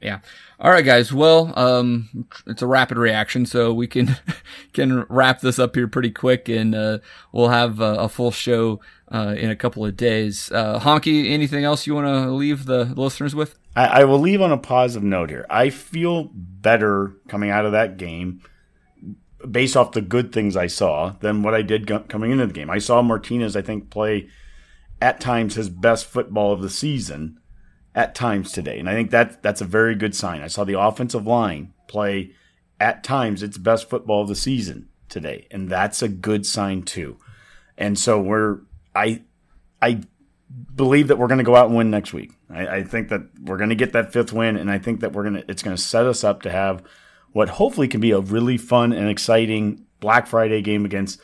Yeah. 0.00 0.18
All 0.58 0.70
right, 0.70 0.84
guys. 0.84 1.12
Well, 1.12 1.52
um, 1.56 2.26
it's 2.46 2.62
a 2.62 2.66
rapid 2.66 2.98
reaction, 2.98 3.46
so 3.46 3.72
we 3.72 3.86
can 3.86 4.16
can 4.72 5.04
wrap 5.08 5.40
this 5.40 5.58
up 5.58 5.76
here 5.76 5.86
pretty 5.86 6.10
quick, 6.10 6.48
and 6.48 6.74
uh, 6.74 6.98
we'll 7.30 7.48
have 7.48 7.80
a, 7.80 7.94
a 7.94 8.08
full 8.08 8.32
show 8.32 8.80
uh, 9.12 9.34
in 9.38 9.50
a 9.50 9.56
couple 9.56 9.84
of 9.84 9.96
days. 9.96 10.50
Uh, 10.50 10.80
Honky, 10.80 11.30
anything 11.30 11.62
else 11.64 11.86
you 11.86 11.94
want 11.94 12.06
to 12.06 12.32
leave 12.32 12.64
the 12.64 12.86
listeners 12.86 13.34
with? 13.34 13.58
I, 13.76 13.86
I 13.86 14.04
will 14.04 14.18
leave 14.18 14.42
on 14.42 14.50
a 14.50 14.58
positive 14.58 15.04
note 15.04 15.30
here. 15.30 15.46
I 15.48 15.70
feel 15.70 16.30
better 16.34 17.14
coming 17.28 17.50
out 17.50 17.64
of 17.64 17.72
that 17.72 17.96
game 17.96 18.42
based 19.48 19.76
off 19.76 19.92
the 19.92 20.00
good 20.00 20.32
things 20.32 20.56
I 20.56 20.66
saw 20.66 21.10
than 21.20 21.42
what 21.42 21.54
I 21.54 21.62
did 21.62 21.86
coming 22.08 22.30
into 22.32 22.46
the 22.46 22.52
game. 22.52 22.70
I 22.70 22.78
saw 22.78 23.02
Martinez, 23.02 23.56
I 23.56 23.62
think, 23.62 23.90
play 23.90 24.28
at 25.00 25.20
times 25.20 25.54
his 25.54 25.68
best 25.68 26.06
football 26.06 26.52
of 26.52 26.62
the 26.62 26.70
season 26.70 27.38
at 27.94 28.14
times 28.14 28.52
today. 28.52 28.78
And 28.78 28.88
I 28.88 28.94
think 28.94 29.10
that 29.10 29.42
that's 29.42 29.60
a 29.60 29.66
very 29.66 29.94
good 29.94 30.14
sign. 30.14 30.42
I 30.42 30.48
saw 30.48 30.64
the 30.64 30.80
offensive 30.80 31.26
line 31.26 31.72
play 31.88 32.32
at 32.80 33.04
times 33.04 33.42
its 33.42 33.58
best 33.58 33.88
football 33.88 34.22
of 34.22 34.28
the 34.28 34.34
season 34.34 34.88
today. 35.08 35.46
And 35.50 35.68
that's 35.68 36.02
a 36.02 36.08
good 36.08 36.46
sign 36.46 36.82
too. 36.82 37.18
And 37.76 37.98
so 37.98 38.20
we're 38.20 38.60
I 38.94 39.22
I 39.80 40.02
believe 40.74 41.08
that 41.08 41.18
we're 41.18 41.28
going 41.28 41.38
to 41.38 41.44
go 41.44 41.56
out 41.56 41.66
and 41.66 41.76
win 41.76 41.90
next 41.90 42.12
week. 42.12 42.32
I, 42.50 42.66
I 42.66 42.82
think 42.82 43.08
that 43.08 43.22
we're 43.40 43.56
going 43.56 43.70
to 43.70 43.76
get 43.76 43.92
that 43.92 44.12
fifth 44.12 44.32
win, 44.32 44.56
and 44.56 44.70
I 44.70 44.78
think 44.78 45.00
that 45.00 45.12
we're 45.12 45.22
going 45.22 45.34
to 45.34 45.50
it's 45.50 45.62
going 45.62 45.76
to 45.76 45.82
set 45.82 46.06
us 46.06 46.24
up 46.24 46.42
to 46.42 46.50
have 46.50 46.82
what 47.32 47.48
hopefully 47.48 47.88
can 47.88 48.00
be 48.00 48.10
a 48.10 48.20
really 48.20 48.58
fun 48.58 48.92
and 48.92 49.08
exciting 49.08 49.86
Black 50.00 50.26
Friday 50.26 50.60
game 50.60 50.84
against 50.84 51.20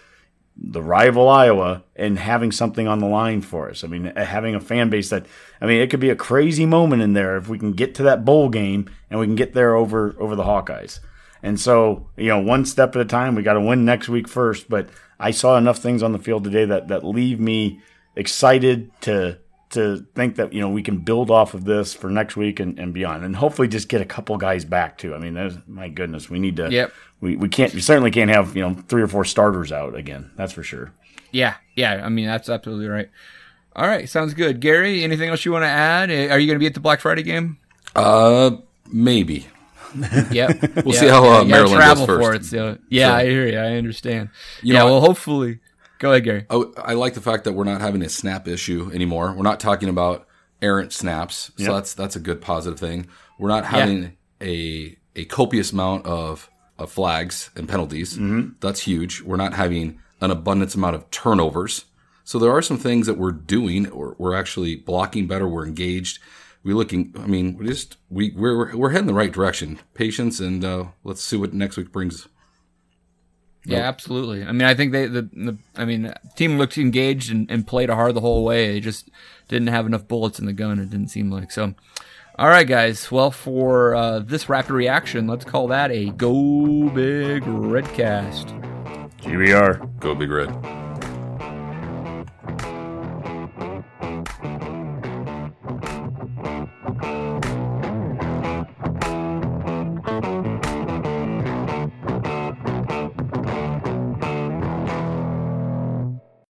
the 0.61 0.83
rival 0.83 1.29
Iowa 1.29 1.85
and 1.95 2.19
having 2.19 2.51
something 2.51 2.89
on 2.89 2.99
the 2.99 3.07
line 3.07 3.43
for 3.43 3.71
us. 3.71 3.85
I 3.85 3.87
mean, 3.87 4.09
uh, 4.09 4.25
having 4.25 4.55
a 4.55 4.61
fan 4.61 4.91
base 4.91 5.11
that, 5.11 5.27
I 5.61 5.67
mean, 5.67 5.81
it 5.81 5.89
could 5.89 6.01
be 6.01 6.11
a 6.11 6.17
crazy 6.17 6.67
moment 6.67 7.03
in 7.03 7.13
there 7.13 7.37
if 7.37 7.49
we 7.49 7.59
can 7.59 7.73
get 7.73 7.95
to 7.97 8.03
that 8.05 8.25
bowl 8.25 8.49
game 8.49 8.91
and 9.09 9.21
we 9.21 9.27
can 9.27 9.37
get 9.37 9.55
there 9.55 9.77
over 9.77 10.17
over 10.19 10.35
the 10.35 10.45
Hawkeyes. 10.45 11.01
And 11.43 11.61
so, 11.61 12.09
you 12.17 12.29
know, 12.29 12.41
one 12.41 12.65
step 12.65 12.97
at 12.97 13.03
a 13.03 13.05
time. 13.05 13.37
We 13.37 13.43
got 13.43 13.53
to 13.55 13.61
win 13.61 13.85
next 13.85 14.09
week 14.09 14.27
first. 14.27 14.69
But 14.69 14.89
I 15.21 15.31
saw 15.31 15.57
enough 15.57 15.79
things 15.79 16.03
on 16.03 16.13
the 16.13 16.19
field 16.19 16.45
today 16.45 16.65
that 16.65 16.89
that 16.89 17.05
leave 17.05 17.39
me 17.39 17.81
excited 18.17 18.91
to 19.03 19.39
to 19.71 20.07
think 20.15 20.37
that 20.37 20.53
you 20.53 20.61
know 20.61 20.69
we 20.69 20.83
can 20.83 20.99
build 20.99 21.31
off 21.31 21.55
of 21.55 21.65
this 21.65 21.95
for 21.95 22.11
next 22.11 22.37
week 22.37 22.61
and, 22.61 22.79
and 22.79 22.95
beyond, 22.95 23.25
and 23.25 23.37
hopefully 23.37 23.69
just 23.69 23.89
get 23.89 24.01
a 24.01 24.05
couple 24.05 24.37
guys 24.37 24.65
back 24.65 24.99
too. 24.99 25.15
I 25.15 25.19
mean, 25.19 25.63
my 25.67 25.89
goodness, 25.89 26.31
we 26.31 26.39
need 26.39 26.57
to. 26.57 26.71
Yep. 26.71 26.93
We, 27.21 27.37
we 27.37 27.49
can't. 27.49 27.75
We 27.75 27.81
certainly 27.81 28.11
can't 28.11 28.31
have 28.31 28.57
you 28.57 28.63
know 28.63 28.75
three 28.89 29.03
or 29.03 29.09
four 29.09 29.25
starters 29.25 29.73
out 29.73 29.95
again. 29.95 30.31
That's 30.37 30.53
for 30.53 30.63
sure. 30.63 30.93
Yeah, 31.33 31.55
yeah. 31.75 32.03
I 32.05 32.09
mean, 32.09 32.27
that's 32.27 32.49
absolutely 32.49 32.89
right. 32.89 33.11
All 33.77 33.87
right, 33.87 34.09
sounds 34.09 34.35
good. 34.35 34.61
Gary, 34.61 35.05
anything 35.05 35.29
else 35.29 35.45
you 35.45 35.53
want 35.53 35.63
to 35.63 35.69
add? 35.69 36.11
Are 36.11 36.39
you 36.39 36.47
going 36.47 36.57
to 36.57 36.59
be 36.59 36.67
at 36.67 36.75
the 36.75 36.81
Black 36.81 37.01
Friday 37.01 37.23
game? 37.23 37.59
Uh, 37.95 38.57
maybe. 38.91 39.47
yep. 40.33 40.85
We'll 40.85 40.95
see 40.95 41.07
how 41.07 41.25
uh, 41.25 41.45
Maryland 41.45 41.77
travel 41.77 42.07
goes 42.07 42.17
first. 42.17 42.27
For 42.27 42.35
it, 42.35 42.45
so. 42.45 42.79
Yeah, 42.89 43.15
I 43.15 43.27
hear 43.27 43.47
you. 43.47 43.59
I 43.59 43.77
understand. 43.77 44.31
You 44.63 44.75
yeah, 44.75 44.81
know, 44.81 44.87
well, 44.87 45.01
hopefully. 45.01 45.61
Go 45.99 46.13
ahead, 46.13 46.25
Gary. 46.25 46.47
I, 46.49 46.63
I, 46.79 46.93
like 46.95 47.15
the 47.15 47.21
fact 47.21 47.45
that 47.45 47.53
we're 47.53 47.65
not 47.65 47.81
having 47.81 48.03
a 48.03 48.09
snap 48.09 48.47
issue 48.47 48.91
anymore. 48.95 49.33
We're 49.33 49.43
not 49.43 49.59
talking 49.59 49.89
about 49.89 50.29
errant 50.63 50.93
snaps, 50.93 51.51
so 51.57 51.65
yep. 51.65 51.73
that's 51.73 51.95
that's 51.95 52.17
a 52.17 52.21
good 52.21 52.41
positive 52.41 52.79
thing. 52.79 53.09
We're 53.39 53.49
not 53.49 53.65
having 53.65 54.17
yeah. 54.41 54.47
a 54.47 54.97
a 55.19 55.25
copious 55.25 55.73
amount 55.73 56.07
of, 56.07 56.49
of 56.79 56.91
flags 56.91 57.51
and 57.57 57.69
penalties. 57.69 58.15
Mm-hmm. 58.15 58.51
That's 58.61 58.81
huge. 58.81 59.23
We're 59.23 59.37
not 59.37 59.55
having 59.55 60.01
an 60.21 60.31
abundance 60.31 60.75
amount 60.75 60.95
of 60.95 61.11
turnovers. 61.11 61.85
So 62.25 62.39
there 62.39 62.53
are 62.53 62.63
some 62.63 62.79
things 62.79 63.07
that 63.07 63.19
we're 63.19 63.33
doing. 63.33 63.91
We're, 63.91 64.15
we're 64.19 64.35
actually 64.35 64.77
blocking 64.77 65.27
better. 65.27 65.49
We're 65.49 65.67
engaged. 65.67 66.21
We 66.63 66.75
looking. 66.75 67.15
I 67.19 67.27
mean, 67.27 67.57
we 67.57 67.67
just 67.67 67.97
we 68.11 68.33
we're 68.37 68.77
we're 68.77 68.91
heading 68.91 69.07
the 69.07 69.15
right 69.15 69.33
direction. 69.33 69.81
Patience, 69.95 70.39
and 70.39 70.65
uh, 70.65 70.87
let's 71.05 71.23
see 71.23 71.37
what 71.37 71.53
next 71.53 71.77
week 71.77 71.91
brings. 71.91 72.29
Yeah, 73.65 73.81
absolutely. 73.81 74.45
I 74.45 74.53
mean, 74.53 74.63
I 74.63 74.75
think 74.75 74.93
they 74.93 75.07
the, 75.07 75.23
the 75.23 75.59
I 75.77 75.85
mean, 75.85 76.13
team 76.37 76.59
looked 76.59 76.79
engaged 76.79 77.31
and, 77.31 77.51
and 77.51 77.67
played 77.67 77.91
hard 77.91 78.15
the 78.15 78.21
whole 78.21 78.45
way. 78.45 78.73
They 78.73 78.81
just 78.81 79.11
didn't 79.49 79.69
have 79.69 79.87
enough 79.87 80.09
bullets 80.09 80.39
in 80.39 80.47
the 80.47 80.53
gun. 80.53 80.79
It 80.79 80.91
didn't 80.91 81.09
seem 81.09 81.31
like 81.31 81.51
so. 81.51 81.75
All 82.39 82.49
right, 82.49 82.67
guys. 82.67 83.11
Well, 83.11 83.33
for 83.33 83.97
uh, 83.97 84.21
this 84.21 84.49
rapid 84.49 84.71
reaction, 84.71 85.27
let's 85.27 85.45
call 85.45 85.67
that 85.69 85.91
a 85.91 86.11
Go 86.11 86.89
Big 86.89 87.43
Redcast. 87.43 88.55
GBR. 89.21 89.99
Go 89.99 90.15
Big 90.15 90.31
Red. 90.31 90.88